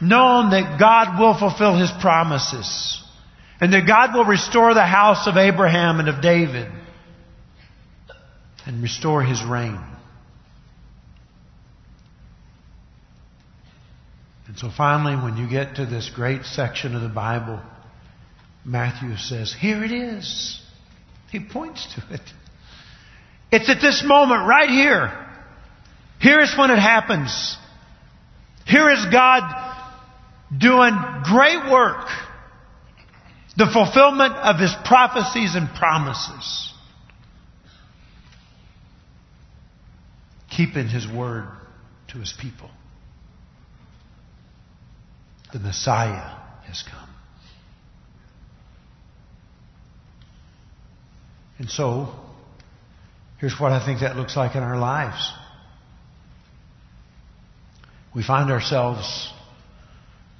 known 0.00 0.50
that 0.50 0.78
God 0.78 1.18
will 1.18 1.36
fulfill 1.36 1.76
His 1.76 1.90
promises. 2.00 3.02
And 3.60 3.72
that 3.72 3.86
God 3.86 4.14
will 4.14 4.24
restore 4.24 4.72
the 4.74 4.84
house 4.84 5.26
of 5.26 5.36
Abraham 5.36 5.98
and 5.98 6.08
of 6.08 6.22
David. 6.22 6.70
And 8.66 8.82
restore 8.82 9.22
His 9.22 9.42
reign. 9.42 9.80
And 14.54 14.60
so 14.60 14.70
finally, 14.70 15.16
when 15.20 15.36
you 15.36 15.50
get 15.50 15.74
to 15.76 15.84
this 15.84 16.08
great 16.14 16.44
section 16.44 16.94
of 16.94 17.02
the 17.02 17.08
Bible, 17.08 17.60
Matthew 18.64 19.16
says, 19.16 19.52
Here 19.52 19.82
it 19.82 19.90
is. 19.90 20.62
He 21.32 21.40
points 21.40 21.92
to 21.96 22.14
it. 22.14 22.20
It's 23.50 23.68
at 23.68 23.80
this 23.80 24.04
moment 24.06 24.46
right 24.46 24.68
here. 24.68 25.26
Here 26.20 26.38
is 26.38 26.56
when 26.56 26.70
it 26.70 26.78
happens. 26.78 27.56
Here 28.64 28.88
is 28.90 29.04
God 29.06 29.42
doing 30.56 30.94
great 31.24 31.68
work. 31.68 32.06
The 33.56 33.66
fulfillment 33.72 34.34
of 34.34 34.60
His 34.60 34.72
prophecies 34.84 35.56
and 35.56 35.68
promises. 35.70 36.72
Keeping 40.48 40.86
His 40.86 41.08
word 41.08 41.48
to 42.12 42.18
His 42.18 42.32
people. 42.40 42.70
The 45.54 45.60
Messiah 45.60 46.36
has 46.66 46.82
come. 46.82 47.08
And 51.60 51.70
so, 51.70 52.12
here's 53.38 53.60
what 53.60 53.70
I 53.70 53.86
think 53.86 54.00
that 54.00 54.16
looks 54.16 54.36
like 54.36 54.56
in 54.56 54.64
our 54.64 54.76
lives. 54.76 55.32
We 58.16 58.24
find 58.24 58.50
ourselves 58.50 59.32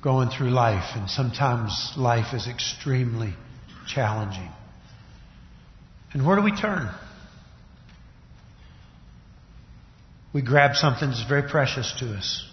going 0.03 0.31
through 0.31 0.51
life, 0.51 0.97
and 0.97 1.09
sometimes 1.09 1.93
life 1.97 2.35
is 2.35 2.49
extremely 2.49 3.35
challenging. 3.87 4.51
And 6.13 6.27
where 6.27 6.35
do 6.35 6.43
we 6.43 6.57
turn? 6.57 6.93
We 10.33 10.43
grab 10.43 10.75
something 10.75 11.09
that's 11.09 11.23
very 11.23 11.49
precious 11.49 11.95
to 12.01 12.15
us. 12.15 12.51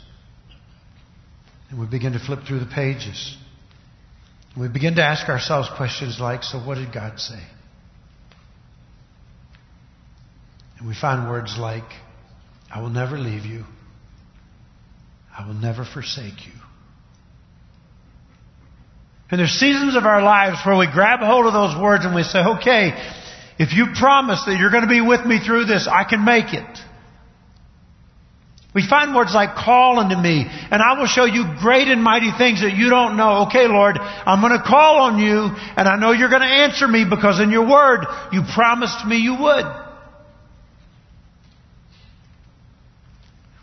And 1.71 1.79
we 1.79 1.87
begin 1.87 2.13
to 2.13 2.19
flip 2.19 2.41
through 2.45 2.59
the 2.59 2.65
pages. 2.65 3.37
We 4.59 4.67
begin 4.67 4.95
to 4.95 5.03
ask 5.03 5.29
ourselves 5.29 5.69
questions 5.77 6.19
like, 6.19 6.43
so 6.43 6.59
what 6.59 6.75
did 6.75 6.93
God 6.93 7.19
say? 7.19 7.41
And 10.77 10.87
we 10.87 10.93
find 10.93 11.29
words 11.29 11.57
like, 11.57 11.85
I 12.69 12.81
will 12.81 12.89
never 12.89 13.17
leave 13.17 13.45
you. 13.45 13.63
I 15.35 15.47
will 15.47 15.53
never 15.53 15.85
forsake 15.85 16.45
you. 16.45 16.53
And 19.29 19.39
there's 19.39 19.51
seasons 19.51 19.95
of 19.95 20.03
our 20.03 20.21
lives 20.21 20.57
where 20.65 20.77
we 20.77 20.87
grab 20.91 21.21
hold 21.21 21.45
of 21.45 21.53
those 21.53 21.81
words 21.81 22.03
and 22.03 22.13
we 22.13 22.23
say, 22.23 22.39
okay, 22.57 22.91
if 23.57 23.73
you 23.73 23.87
promise 23.97 24.43
that 24.45 24.57
you're 24.59 24.71
going 24.71 24.83
to 24.83 24.89
be 24.89 24.99
with 24.99 25.25
me 25.25 25.39
through 25.39 25.65
this, 25.65 25.87
I 25.87 26.03
can 26.03 26.25
make 26.25 26.53
it. 26.53 26.79
We 28.73 28.87
find 28.87 29.13
words 29.13 29.33
like 29.33 29.55
call 29.55 29.99
unto 29.99 30.15
me, 30.15 30.45
and 30.47 30.81
I 30.81 30.97
will 30.97 31.07
show 31.07 31.25
you 31.25 31.43
great 31.59 31.89
and 31.89 32.01
mighty 32.01 32.31
things 32.37 32.61
that 32.61 32.73
you 32.73 32.89
don't 32.89 33.17
know. 33.17 33.45
Okay, 33.47 33.67
Lord, 33.67 33.97
I'm 33.99 34.39
going 34.39 34.57
to 34.57 34.63
call 34.63 35.01
on 35.01 35.19
you, 35.19 35.49
and 35.75 35.89
I 35.89 35.97
know 35.99 36.11
you're 36.11 36.29
going 36.29 36.41
to 36.41 36.47
answer 36.47 36.87
me 36.87 37.03
because 37.09 37.41
in 37.41 37.51
your 37.51 37.67
word, 37.69 38.05
you 38.31 38.43
promised 38.55 39.05
me 39.05 39.17
you 39.17 39.35
would. 39.35 39.65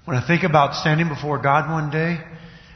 When 0.05 0.17
I 0.17 0.27
think 0.27 0.43
about 0.43 0.75
standing 0.75 1.09
before 1.09 1.39
God 1.39 1.71
one 1.71 1.91
day, 1.91 2.19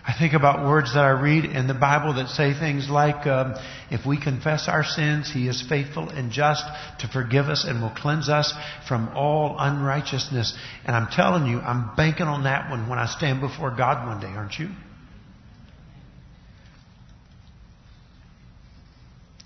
I 0.04 0.14
think 0.18 0.32
about 0.32 0.66
words 0.66 0.94
that 0.94 1.04
I 1.04 1.10
read 1.10 1.44
in 1.44 1.68
the 1.68 1.74
Bible 1.74 2.14
that 2.14 2.28
say 2.28 2.54
things 2.54 2.90
like, 2.90 3.24
um, 3.24 3.54
if 3.88 4.04
we 4.04 4.20
confess 4.20 4.66
our 4.66 4.82
sins, 4.82 5.30
He 5.32 5.46
is 5.46 5.62
faithful 5.62 6.08
and 6.08 6.32
just 6.32 6.64
to 7.00 7.08
forgive 7.08 7.46
us 7.46 7.64
and 7.64 7.80
will 7.80 7.94
cleanse 7.94 8.28
us 8.28 8.52
from 8.88 9.10
all 9.14 9.56
unrighteousness. 9.60 10.58
And 10.84 10.96
I'm 10.96 11.06
telling 11.06 11.46
you, 11.46 11.60
I'm 11.60 11.94
banking 11.94 12.26
on 12.26 12.44
that 12.44 12.68
one 12.68 12.88
when 12.88 12.98
I 12.98 13.06
stand 13.06 13.40
before 13.40 13.70
God 13.76 14.08
one 14.08 14.20
day, 14.20 14.26
aren't 14.26 14.58
you? 14.58 14.70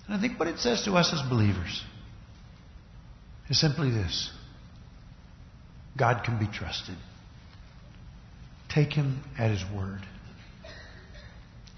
And 0.07 0.17
I 0.17 0.19
think 0.19 0.39
what 0.39 0.47
it 0.47 0.57
says 0.57 0.85
to 0.85 0.93
us 0.93 1.13
as 1.13 1.21
believers 1.29 1.83
is 3.47 3.59
simply 3.59 3.91
this 3.91 4.31
God 5.95 6.23
can 6.23 6.39
be 6.39 6.47
trusted. 6.47 6.95
Take 8.69 8.93
Him 8.93 9.23
at 9.37 9.51
His 9.51 9.63
word. 9.71 10.01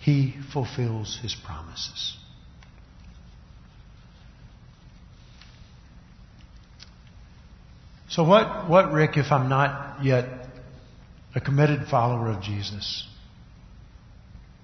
He 0.09 0.33
fulfills 0.51 1.19
His 1.21 1.35
promises. 1.35 2.17
So 8.07 8.23
what, 8.23 8.67
what, 8.67 8.91
Rick, 8.91 9.17
if 9.17 9.31
I'm 9.31 9.49
not 9.49 10.03
yet 10.03 10.25
a 11.35 11.39
committed 11.39 11.87
follower 11.89 12.31
of 12.31 12.41
Jesus? 12.41 13.07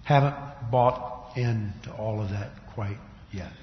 Haven't 0.03 0.35
bought 0.71 1.37
into 1.37 1.93
all 1.93 2.23
of 2.23 2.31
that 2.31 2.49
quite 2.73 2.97
yet. 3.31 3.53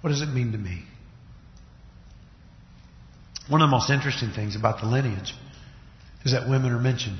What 0.00 0.10
does 0.10 0.22
it 0.22 0.28
mean 0.28 0.52
to 0.52 0.58
me? 0.58 0.84
One 3.50 3.62
of 3.62 3.68
the 3.68 3.76
most 3.76 3.90
interesting 3.90 4.30
things 4.30 4.54
about 4.54 4.80
the 4.80 4.86
lineage 4.86 5.34
is 6.24 6.32
that 6.32 6.48
women 6.48 6.70
are 6.70 6.78
mentioned. 6.78 7.18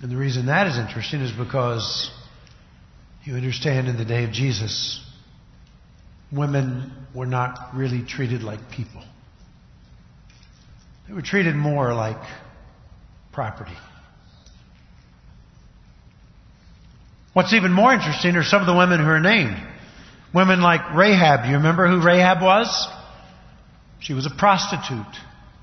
And 0.00 0.10
the 0.10 0.16
reason 0.16 0.46
that 0.46 0.68
is 0.68 0.78
interesting 0.78 1.20
is 1.20 1.32
because 1.32 2.12
you 3.24 3.34
understand 3.34 3.88
in 3.88 3.96
the 3.96 4.04
day 4.04 4.22
of 4.22 4.30
Jesus, 4.30 5.04
women 6.30 6.92
were 7.12 7.26
not 7.26 7.74
really 7.74 8.04
treated 8.04 8.44
like 8.44 8.70
people. 8.70 9.02
They 11.08 11.14
were 11.14 11.22
treated 11.22 11.56
more 11.56 11.92
like 11.92 12.22
property. 13.32 13.76
What's 17.32 17.52
even 17.52 17.72
more 17.72 17.92
interesting 17.92 18.36
are 18.36 18.44
some 18.44 18.60
of 18.60 18.66
the 18.66 18.76
women 18.76 19.00
who 19.00 19.06
are 19.06 19.20
named. 19.20 19.56
Women 20.32 20.60
like 20.60 20.94
Rahab. 20.94 21.48
You 21.48 21.56
remember 21.56 21.88
who 21.88 22.00
Rahab 22.00 22.42
was? 22.42 22.88
She 24.00 24.14
was 24.14 24.26
a 24.26 24.30
prostitute. 24.30 25.14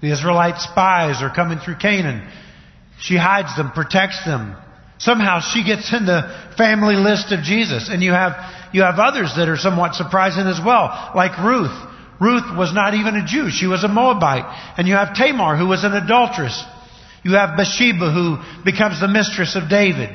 The 0.01 0.11
Israelite 0.11 0.59
spies 0.59 1.21
are 1.21 1.33
coming 1.33 1.59
through 1.59 1.75
Canaan. 1.75 2.29
She 2.99 3.15
hides 3.15 3.55
them, 3.55 3.71
protects 3.71 4.23
them. 4.25 4.55
Somehow 4.97 5.39
she 5.39 5.63
gets 5.63 5.91
in 5.93 6.05
the 6.05 6.53
family 6.57 6.95
list 6.95 7.31
of 7.31 7.43
Jesus. 7.43 7.89
And 7.89 8.03
you 8.03 8.11
have, 8.11 8.33
you 8.73 8.83
have 8.83 8.99
others 8.99 9.33
that 9.37 9.49
are 9.49 9.57
somewhat 9.57 9.95
surprising 9.95 10.47
as 10.47 10.59
well, 10.63 11.11
like 11.15 11.37
Ruth. 11.39 11.75
Ruth 12.21 12.55
was 12.57 12.73
not 12.73 12.93
even 12.93 13.15
a 13.15 13.25
Jew. 13.25 13.49
She 13.49 13.67
was 13.67 13.83
a 13.83 13.87
Moabite. 13.87 14.45
And 14.77 14.87
you 14.87 14.95
have 14.95 15.15
Tamar, 15.15 15.57
who 15.57 15.67
was 15.67 15.83
an 15.83 15.93
adulteress. 15.93 16.63
You 17.23 17.33
have 17.33 17.57
Bathsheba, 17.57 18.11
who 18.11 18.37
becomes 18.63 18.99
the 18.99 19.07
mistress 19.07 19.55
of 19.55 19.69
David. 19.69 20.09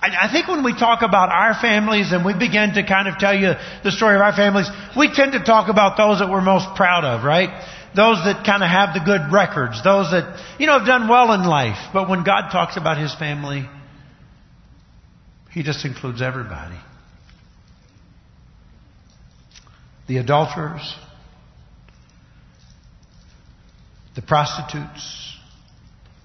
I 0.00 0.28
think 0.30 0.46
when 0.46 0.62
we 0.62 0.72
talk 0.72 1.02
about 1.02 1.30
our 1.30 1.54
families 1.60 2.12
and 2.12 2.24
we 2.24 2.34
begin 2.34 2.74
to 2.74 2.86
kind 2.86 3.08
of 3.08 3.18
tell 3.18 3.34
you 3.34 3.54
the 3.82 3.90
story 3.90 4.14
of 4.14 4.20
our 4.20 4.34
families, 4.34 4.68
we 4.96 5.10
tend 5.12 5.32
to 5.32 5.42
talk 5.42 5.68
about 5.68 5.96
those 5.96 6.18
that 6.18 6.30
we're 6.30 6.42
most 6.42 6.76
proud 6.76 7.04
of, 7.04 7.24
right? 7.24 7.48
Those 7.96 8.18
that 8.24 8.44
kind 8.44 8.62
of 8.62 8.68
have 8.68 8.92
the 8.92 9.00
good 9.00 9.32
records, 9.32 9.82
those 9.82 10.10
that, 10.10 10.38
you 10.58 10.66
know, 10.66 10.78
have 10.78 10.86
done 10.86 11.08
well 11.08 11.32
in 11.32 11.44
life. 11.44 11.78
But 11.94 12.10
when 12.10 12.24
God 12.24 12.50
talks 12.50 12.76
about 12.76 12.98
His 12.98 13.14
family, 13.14 13.66
He 15.50 15.62
just 15.62 15.84
includes 15.86 16.20
everybody. 16.20 16.76
The 20.08 20.18
adulterers, 20.18 20.94
the 24.14 24.22
prostitutes, 24.22 25.36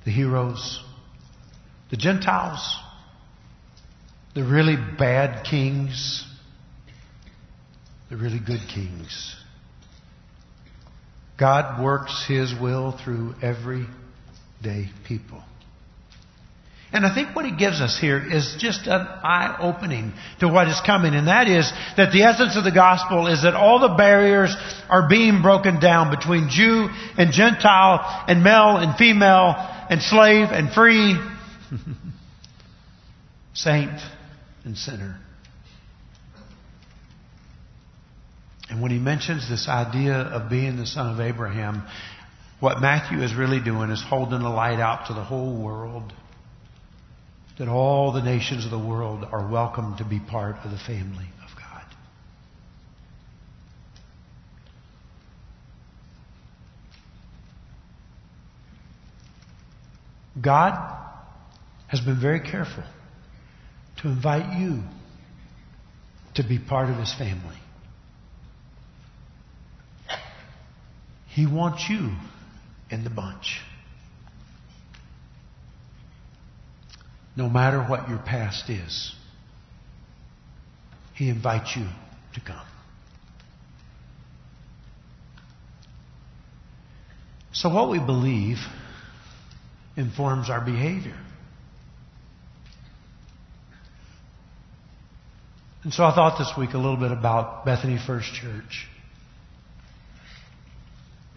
the 0.04 0.12
heroes, 0.12 0.84
the 1.90 1.98
Gentiles, 1.98 2.78
the 4.34 4.44
really 4.44 4.76
bad 4.76 5.46
kings, 5.46 6.26
the 8.10 8.18
really 8.18 8.40
good 8.40 8.62
kings. 8.74 9.36
God 11.38 11.84
works 11.84 12.26
His 12.28 12.54
will 12.54 12.92
through 12.92 13.36
everyday 13.42 14.90
people. 15.06 15.44
And 16.94 17.06
I 17.06 17.16
think 17.16 17.34
what 17.34 17.46
he 17.46 17.56
gives 17.56 17.80
us 17.80 17.98
here 17.98 18.22
is 18.22 18.56
just 18.60 18.86
an 18.86 19.00
eye 19.02 19.56
opening 19.62 20.12
to 20.42 20.50
what 20.50 20.68
is 20.68 20.80
coming. 20.86 21.14
And 21.16 21.30
that 21.30 21.48
is 21.48 21.72
that 21.96 22.12
the 22.12 22.24
essence 22.24 22.58
of 22.58 22.66
the 22.66 22.72
gospel 22.72 23.28
is 23.28 23.44
that 23.44 23.54
all 23.54 23.80
the 23.80 23.96
barriers 23.96 24.54
are 24.90 25.08
being 25.08 25.42
broken 25.42 25.80
down 25.80 26.14
between 26.14 26.50
Jew 26.50 26.90
and 27.18 27.32
Gentile 27.32 28.26
and 28.28 28.44
male 28.44 28.76
and 28.76 28.98
female 28.98 29.56
and 29.90 30.02
slave 30.02 30.50
and 30.52 30.70
free, 30.74 31.16
saint 33.54 33.98
and 34.64 34.78
sinner. 34.78 35.20
And 38.70 38.82
when 38.82 38.92
he 38.92 39.00
mentions 39.00 39.50
this 39.50 39.68
idea 39.68 40.16
of 40.16 40.50
being 40.50 40.78
the 40.78 40.86
son 40.86 41.14
of 41.14 41.20
Abraham, 41.20 41.84
what 42.62 42.80
Matthew 42.80 43.22
is 43.22 43.34
really 43.34 43.60
doing 43.60 43.90
is 43.90 44.02
holding 44.02 44.40
the 44.40 44.50
light 44.50 44.80
out 44.80 45.08
to 45.08 45.14
the 45.14 45.24
whole 45.24 45.62
world. 45.62 46.14
That 47.60 47.68
all 47.68 48.14
the 48.14 48.22
nations 48.22 48.64
of 48.64 48.72
the 48.72 48.80
world 48.80 49.26
are 49.30 49.52
welcome 49.52 49.98
to 49.98 50.06
be 50.06 50.20
part 50.20 50.56
of 50.64 50.72
the 50.72 50.78
family 50.78 51.28
of 51.44 51.50
God. 51.58 51.84
God 60.42 60.98
has 61.88 62.00
been 62.00 62.22
very 62.22 62.40
careful 62.40 62.84
to 64.02 64.08
invite 64.08 64.60
you 64.60 64.82
to 66.36 66.44
be 66.44 66.58
part 66.58 66.90
of 66.90 66.98
His 66.98 67.14
family. 67.14 67.58
He 71.28 71.46
wants 71.46 71.88
you 71.90 72.12
in 72.90 73.04
the 73.04 73.10
bunch. 73.10 73.62
No 77.36 77.48
matter 77.48 77.82
what 77.82 78.10
your 78.10 78.18
past 78.18 78.70
is, 78.70 79.14
He 81.14 81.30
invites 81.30 81.76
you 81.76 81.86
to 82.34 82.42
come. 82.42 82.66
So, 87.54 87.70
what 87.70 87.90
we 87.90 88.00
believe 88.00 88.58
informs 89.96 90.50
our 90.50 90.62
behavior. 90.62 91.18
And 95.84 95.94
so 95.94 96.04
I 96.04 96.14
thought 96.14 96.38
this 96.38 96.54
week 96.58 96.74
a 96.74 96.78
little 96.78 96.98
bit 96.98 97.12
about 97.12 97.66
Bethany 97.66 97.98
First 97.98 98.34
Church 98.34 98.88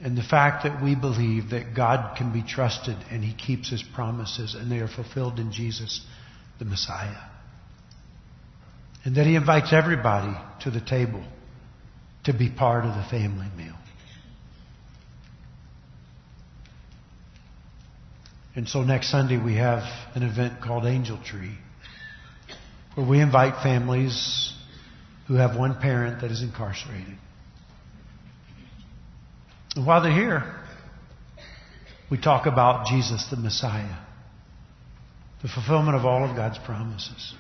and 0.02 0.18
the 0.18 0.22
fact 0.22 0.64
that 0.64 0.82
we 0.82 0.94
believe 0.94 1.50
that 1.50 1.74
God 1.74 2.18
can 2.18 2.30
be 2.30 2.42
trusted 2.42 2.96
and 3.10 3.24
He 3.24 3.32
keeps 3.32 3.70
His 3.70 3.82
promises 3.82 4.54
and 4.54 4.70
they 4.70 4.80
are 4.80 4.88
fulfilled 4.88 5.38
in 5.38 5.50
Jesus, 5.50 6.04
the 6.58 6.66
Messiah. 6.66 7.22
And 9.04 9.16
that 9.16 9.24
He 9.24 9.34
invites 9.34 9.72
everybody 9.72 10.36
to 10.62 10.70
the 10.70 10.80
table 10.80 11.24
to 12.24 12.34
be 12.34 12.50
part 12.50 12.84
of 12.84 12.94
the 12.94 13.04
family 13.10 13.46
meal. 13.56 13.76
And 18.54 18.68
so 18.68 18.82
next 18.82 19.10
Sunday 19.10 19.42
we 19.42 19.54
have 19.54 19.84
an 20.14 20.22
event 20.22 20.60
called 20.60 20.84
Angel 20.84 21.18
Tree 21.24 21.56
where 22.94 23.06
we 23.06 23.20
invite 23.20 23.62
families 23.62 24.52
who 25.26 25.34
have 25.34 25.56
one 25.56 25.80
parent 25.80 26.20
that 26.20 26.30
is 26.30 26.42
incarcerated. 26.42 27.16
And 29.74 29.86
while 29.86 30.02
they're 30.02 30.12
here, 30.12 30.54
we 32.10 32.18
talk 32.18 32.46
about 32.46 32.86
Jesus 32.86 33.26
the 33.30 33.36
Messiah, 33.36 33.96
the 35.42 35.48
fulfillment 35.48 35.96
of 35.96 36.04
all 36.04 36.28
of 36.28 36.36
God's 36.36 36.58
promises. 36.58 37.34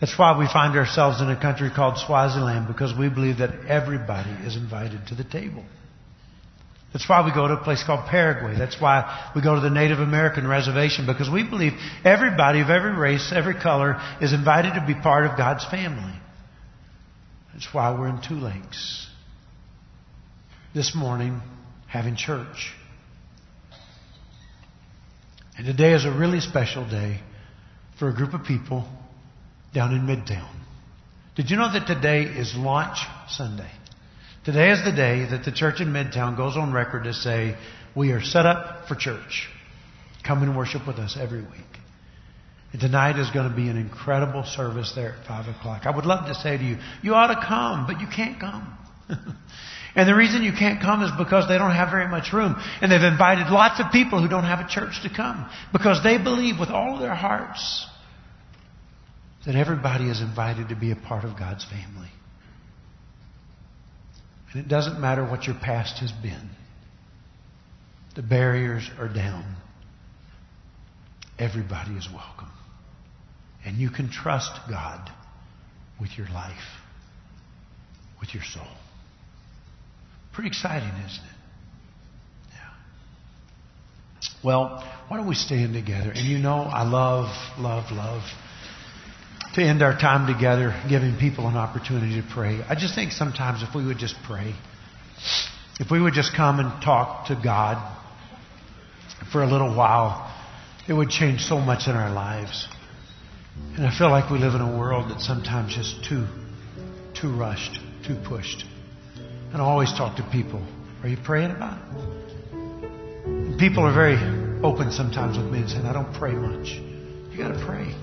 That's 0.00 0.18
why 0.18 0.38
we 0.38 0.46
find 0.46 0.78
ourselves 0.78 1.20
in 1.20 1.28
a 1.28 1.38
country 1.38 1.70
called 1.70 1.98
Swaziland 1.98 2.66
because 2.66 2.96
we 2.98 3.10
believe 3.10 3.38
that 3.38 3.66
everybody 3.68 4.30
is 4.46 4.56
invited 4.56 5.08
to 5.08 5.14
the 5.14 5.24
table. 5.24 5.64
That's 6.92 7.08
why 7.08 7.24
we 7.24 7.32
go 7.32 7.46
to 7.46 7.54
a 7.54 7.62
place 7.62 7.84
called 7.84 8.08
Paraguay. 8.08 8.56
That's 8.58 8.80
why 8.80 9.30
we 9.34 9.42
go 9.42 9.54
to 9.54 9.60
the 9.60 9.70
Native 9.70 10.00
American 10.00 10.46
reservation 10.46 11.06
because 11.06 11.30
we 11.30 11.44
believe 11.44 11.72
everybody 12.04 12.60
of 12.60 12.68
every 12.68 12.92
race, 12.92 13.32
every 13.34 13.54
color 13.54 14.00
is 14.20 14.32
invited 14.32 14.74
to 14.74 14.84
be 14.84 14.94
part 14.94 15.26
of 15.26 15.36
God's 15.36 15.64
family. 15.64 16.14
That's 17.52 17.72
why 17.72 17.96
we're 17.96 18.08
in 18.08 18.20
Two 18.26 18.34
Lakes 18.34 19.08
this 20.74 20.94
morning 20.94 21.40
having 21.86 22.16
church. 22.16 22.72
And 25.56 25.66
today 25.66 25.92
is 25.92 26.04
a 26.04 26.10
really 26.10 26.40
special 26.40 26.88
day 26.88 27.20
for 27.98 28.08
a 28.08 28.14
group 28.14 28.34
of 28.34 28.44
people 28.44 28.88
down 29.74 29.92
in 29.92 30.02
Midtown. 30.02 30.50
Did 31.36 31.50
you 31.50 31.56
know 31.56 31.72
that 31.72 31.86
today 31.86 32.22
is 32.22 32.54
Launch 32.56 32.98
Sunday? 33.28 33.70
Today 34.42 34.70
is 34.70 34.82
the 34.82 34.92
day 34.92 35.26
that 35.30 35.44
the 35.44 35.52
church 35.52 35.80
in 35.80 35.88
Midtown 35.88 36.34
goes 36.34 36.56
on 36.56 36.72
record 36.72 37.04
to 37.04 37.12
say, 37.12 37.56
we 37.94 38.12
are 38.12 38.22
set 38.22 38.46
up 38.46 38.88
for 38.88 38.94
church. 38.94 39.48
Come 40.26 40.42
and 40.42 40.56
worship 40.56 40.86
with 40.86 40.96
us 40.96 41.16
every 41.20 41.42
week. 41.42 41.70
And 42.72 42.80
tonight 42.80 43.18
is 43.18 43.30
going 43.30 43.50
to 43.50 43.54
be 43.54 43.68
an 43.68 43.76
incredible 43.76 44.44
service 44.44 44.92
there 44.94 45.16
at 45.20 45.26
5 45.26 45.56
o'clock. 45.56 45.82
I 45.84 45.94
would 45.94 46.06
love 46.06 46.26
to 46.26 46.34
say 46.34 46.56
to 46.56 46.64
you, 46.64 46.78
you 47.02 47.14
ought 47.14 47.26
to 47.26 47.46
come, 47.46 47.86
but 47.86 48.00
you 48.00 48.06
can't 48.06 48.40
come. 48.40 48.78
and 49.94 50.08
the 50.08 50.14
reason 50.14 50.42
you 50.42 50.52
can't 50.52 50.80
come 50.80 51.02
is 51.02 51.10
because 51.18 51.46
they 51.46 51.58
don't 51.58 51.72
have 51.74 51.90
very 51.90 52.08
much 52.08 52.32
room. 52.32 52.56
And 52.80 52.90
they've 52.90 53.00
invited 53.02 53.48
lots 53.48 53.78
of 53.78 53.92
people 53.92 54.22
who 54.22 54.28
don't 54.28 54.44
have 54.44 54.64
a 54.64 54.68
church 54.68 55.02
to 55.02 55.10
come 55.14 55.50
because 55.72 56.02
they 56.02 56.16
believe 56.16 56.58
with 56.58 56.70
all 56.70 56.98
their 56.98 57.14
hearts 57.14 57.86
that 59.44 59.54
everybody 59.54 60.08
is 60.08 60.22
invited 60.22 60.68
to 60.70 60.76
be 60.76 60.92
a 60.92 60.96
part 60.96 61.24
of 61.24 61.38
God's 61.38 61.64
family. 61.64 62.08
And 64.52 64.64
it 64.64 64.68
doesn't 64.68 65.00
matter 65.00 65.24
what 65.24 65.46
your 65.46 65.56
past 65.56 66.00
has 66.00 66.10
been. 66.10 66.50
The 68.16 68.22
barriers 68.22 68.90
are 68.98 69.08
down. 69.08 69.56
Everybody 71.38 71.92
is 71.92 72.08
welcome. 72.12 72.50
And 73.64 73.76
you 73.76 73.90
can 73.90 74.10
trust 74.10 74.52
God 74.68 75.10
with 76.00 76.10
your 76.18 76.26
life, 76.28 76.56
with 78.20 78.34
your 78.34 78.42
soul. 78.42 78.66
Pretty 80.32 80.48
exciting, 80.48 80.88
isn't 80.88 81.24
it? 81.24 81.36
Yeah. 82.52 82.70
Well, 84.42 84.84
why 85.08 85.16
don't 85.16 85.28
we 85.28 85.34
stand 85.34 85.74
together? 85.74 86.10
And 86.10 86.26
you 86.26 86.38
know, 86.38 86.62
I 86.62 86.82
love, 86.82 87.28
love, 87.58 87.92
love 87.92 88.22
to 89.54 89.62
end 89.62 89.82
our 89.82 89.98
time 89.98 90.32
together, 90.32 90.80
giving 90.88 91.16
people 91.16 91.48
an 91.48 91.56
opportunity 91.56 92.20
to 92.20 92.26
pray. 92.32 92.62
I 92.68 92.74
just 92.74 92.94
think 92.94 93.12
sometimes 93.12 93.62
if 93.62 93.74
we 93.74 93.84
would 93.84 93.98
just 93.98 94.14
pray, 94.24 94.54
if 95.80 95.90
we 95.90 96.00
would 96.00 96.14
just 96.14 96.34
come 96.36 96.60
and 96.60 96.82
talk 96.82 97.26
to 97.28 97.40
God 97.42 97.96
for 99.32 99.42
a 99.42 99.50
little 99.50 99.74
while, 99.74 100.32
it 100.88 100.92
would 100.92 101.10
change 101.10 101.40
so 101.40 101.58
much 101.58 101.88
in 101.88 101.94
our 101.94 102.12
lives. 102.12 102.68
And 103.76 103.86
I 103.86 103.96
feel 103.96 104.10
like 104.10 104.30
we 104.30 104.38
live 104.38 104.54
in 104.54 104.60
a 104.60 104.78
world 104.78 105.10
that's 105.10 105.26
sometimes 105.26 105.74
just 105.74 106.04
too, 106.04 106.26
too 107.20 107.34
rushed, 107.34 107.80
too 108.06 108.16
pushed. 108.24 108.64
And 109.52 109.60
I 109.60 109.64
always 109.64 109.92
talk 109.92 110.16
to 110.16 110.28
people. 110.30 110.64
Are 111.02 111.08
you 111.08 111.16
praying 111.16 111.50
about 111.50 111.78
it? 111.78 112.52
And 112.52 113.58
people 113.58 113.84
are 113.84 113.92
very 113.92 114.16
open 114.62 114.92
sometimes 114.92 115.36
with 115.36 115.46
me 115.46 115.60
and 115.60 115.70
saying, 115.70 115.86
I 115.86 115.92
don't 115.92 116.12
pray 116.14 116.32
much. 116.32 116.68
You 117.32 117.38
got 117.38 117.52
to 117.54 117.64
pray. 117.64 117.94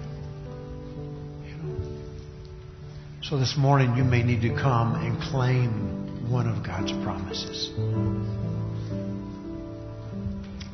So 3.22 3.38
this 3.38 3.56
morning 3.58 3.96
you 3.98 4.04
may 4.04 4.24
need 4.24 4.42
to 4.42 4.56
come 4.56 4.96
and 4.96 5.22
claim 5.22 6.30
one 6.30 6.48
of 6.48 6.66
God's 6.66 6.92
promises. 7.04 7.72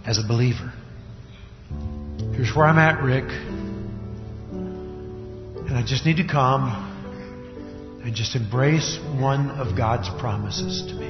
As 0.06 0.18
a 0.18 0.28
believer, 0.28 0.72
Here's 2.36 2.56
where 2.56 2.66
I'm 2.66 2.80
at, 2.80 3.04
Rick. 3.04 3.26
And 4.50 5.78
I 5.78 5.84
just 5.86 6.04
need 6.04 6.18
to 6.18 6.28
come 6.28 6.64
and 8.04 8.16
just 8.16 8.36
embrace 8.36 8.98
one 9.20 9.52
of 9.52 9.78
God's 9.78 10.10
promises 10.20 10.82
to 10.88 10.96
me. 10.96 11.06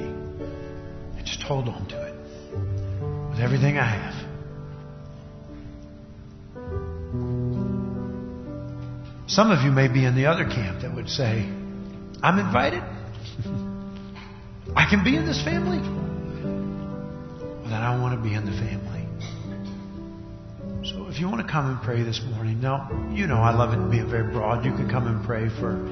And 1.16 1.24
just 1.24 1.40
hold 1.42 1.66
on 1.68 1.88
to 1.88 2.06
it 2.06 2.14
with 3.30 3.40
everything 3.40 3.78
I 3.78 3.86
have. 3.86 4.13
Some 9.34 9.50
of 9.50 9.64
you 9.64 9.72
may 9.72 9.88
be 9.88 10.04
in 10.04 10.14
the 10.14 10.26
other 10.26 10.44
camp 10.44 10.82
that 10.82 10.94
would 10.94 11.08
say, 11.08 11.40
I'm 12.22 12.38
invited. 12.38 12.78
I 14.76 14.86
can 14.88 15.02
be 15.02 15.16
in 15.16 15.26
this 15.26 15.42
family. 15.42 15.78
Then 17.64 17.82
I 17.82 18.00
want 18.00 18.14
to 18.14 18.22
be 18.22 18.32
in 18.32 18.44
the 18.46 18.52
family. 18.52 19.02
So 20.84 21.08
if 21.08 21.18
you 21.18 21.28
want 21.28 21.44
to 21.44 21.52
come 21.52 21.66
and 21.68 21.82
pray 21.82 22.04
this 22.04 22.22
morning, 22.30 22.60
now, 22.60 22.88
you 23.12 23.26
know 23.26 23.38
I 23.38 23.52
love 23.52 23.74
it 23.74 23.90
being 23.90 24.08
very 24.08 24.32
broad. 24.32 24.64
You 24.64 24.70
can 24.70 24.88
come 24.88 25.08
and 25.08 25.26
pray 25.26 25.48
for 25.48 25.84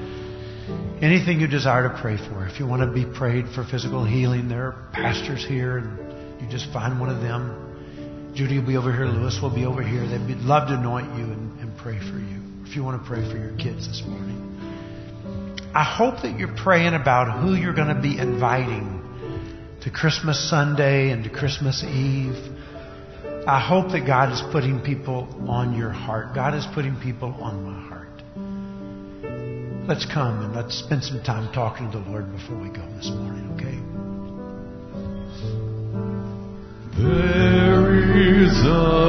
anything 1.03 1.41
you 1.41 1.47
desire 1.47 1.89
to 1.89 1.99
pray 1.99 2.15
for. 2.15 2.47
If 2.47 2.61
you 2.61 2.65
want 2.65 2.81
to 2.83 2.87
be 2.93 3.03
prayed 3.03 3.49
for 3.49 3.65
physical 3.65 4.05
healing, 4.05 4.47
there 4.47 4.67
are 4.67 4.89
pastors 4.93 5.45
here, 5.45 5.79
and 5.79 6.41
you 6.41 6.47
just 6.49 6.71
find 6.71 6.97
one 6.97 7.09
of 7.09 7.19
them. 7.19 8.31
Judy 8.35 8.59
will 8.59 8.67
be 8.67 8.77
over 8.77 8.93
here. 8.93 9.05
Lewis 9.05 9.37
will 9.41 9.53
be 9.53 9.65
over 9.65 9.83
here. 9.83 10.07
They'd 10.07 10.37
love 10.37 10.69
to 10.69 10.75
anoint 10.75 11.07
you 11.17 11.25
and, 11.25 11.59
and 11.59 11.77
pray 11.77 11.99
for 11.99 12.17
you. 12.19 12.42
If 12.65 12.75
you 12.75 12.83
want 12.83 13.01
to 13.01 13.07
pray 13.07 13.21
for 13.29 13.37
your 13.37 13.55
kids 13.57 13.87
this 13.87 14.03
morning. 14.07 14.39
I 15.75 15.83
hope 15.83 16.21
that 16.21 16.37
you're 16.39 16.55
praying 16.55 16.93
about 16.93 17.41
who 17.41 17.55
you're 17.55 17.73
going 17.73 17.93
to 17.95 18.01
be 18.01 18.17
inviting 18.17 19.01
to 19.81 19.89
Christmas 19.89 20.49
Sunday 20.49 21.09
and 21.11 21.23
to 21.23 21.29
Christmas 21.29 21.83
Eve. 21.83 22.37
I 23.47 23.59
hope 23.59 23.91
that 23.91 24.05
God 24.07 24.31
is 24.31 24.41
putting 24.51 24.79
people 24.81 25.27
on 25.47 25.77
your 25.77 25.89
heart. 25.89 26.33
God 26.33 26.53
is 26.53 26.65
putting 26.73 26.95
people 26.99 27.33
on 27.41 27.63
my 27.63 27.79
heart. 27.89 28.03
Let's 29.87 30.05
come 30.05 30.41
and 30.43 30.55
let's 30.55 30.79
spend 30.79 31.03
some 31.03 31.21
time 31.23 31.51
talking 31.53 31.91
to 31.91 31.99
the 31.99 32.09
Lord 32.09 32.31
before 32.31 32.55
we 32.57 32.69
go 32.69 32.87
this 32.95 33.09
morning, 33.09 33.51
okay? 33.55 33.79
There 36.97 37.93
is 38.45 38.57
a 38.65 39.02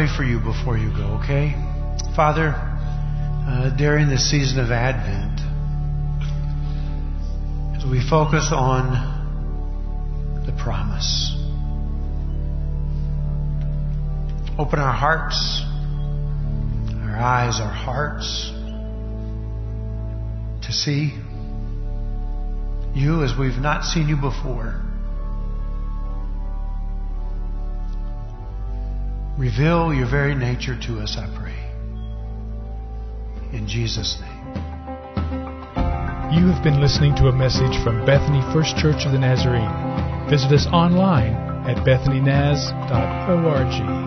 pray 0.00 0.16
for 0.16 0.24
you 0.24 0.38
before 0.38 0.78
you 0.78 0.88
go, 0.96 1.20
okay? 1.22 1.52
Father, 2.16 2.54
uh, 2.56 3.68
during 3.76 4.08
the 4.08 4.16
season 4.16 4.58
of 4.58 4.70
Advent, 4.70 5.40
as 7.76 7.84
we 7.84 8.00
focus 8.08 8.48
on 8.50 8.92
the 10.46 10.52
promise, 10.52 11.36
open 14.58 14.78
our 14.78 14.94
hearts, 14.94 15.60
our 17.02 17.18
eyes, 17.18 17.60
our 17.60 17.70
hearts 17.70 18.52
to 20.66 20.72
see 20.72 21.12
you 22.94 23.22
as 23.22 23.38
we've 23.38 23.60
not 23.60 23.84
seen 23.84 24.08
you 24.08 24.16
before. 24.16 24.89
Reveal 29.40 29.94
your 29.94 30.06
very 30.06 30.34
nature 30.34 30.76
to 30.86 31.00
us, 31.00 31.16
I 31.16 31.24
pray. 31.34 31.56
In 33.56 33.66
Jesus' 33.66 34.20
name. 34.20 34.54
You 36.30 36.46
have 36.52 36.62
been 36.62 36.78
listening 36.78 37.14
to 37.16 37.28
a 37.28 37.32
message 37.32 37.82
from 37.82 38.04
Bethany 38.04 38.42
First 38.52 38.76
Church 38.76 39.06
of 39.06 39.12
the 39.12 39.18
Nazarene. 39.18 40.28
Visit 40.28 40.52
us 40.52 40.66
online 40.66 41.32
at 41.66 41.78
bethanynaz.org. 41.86 43.99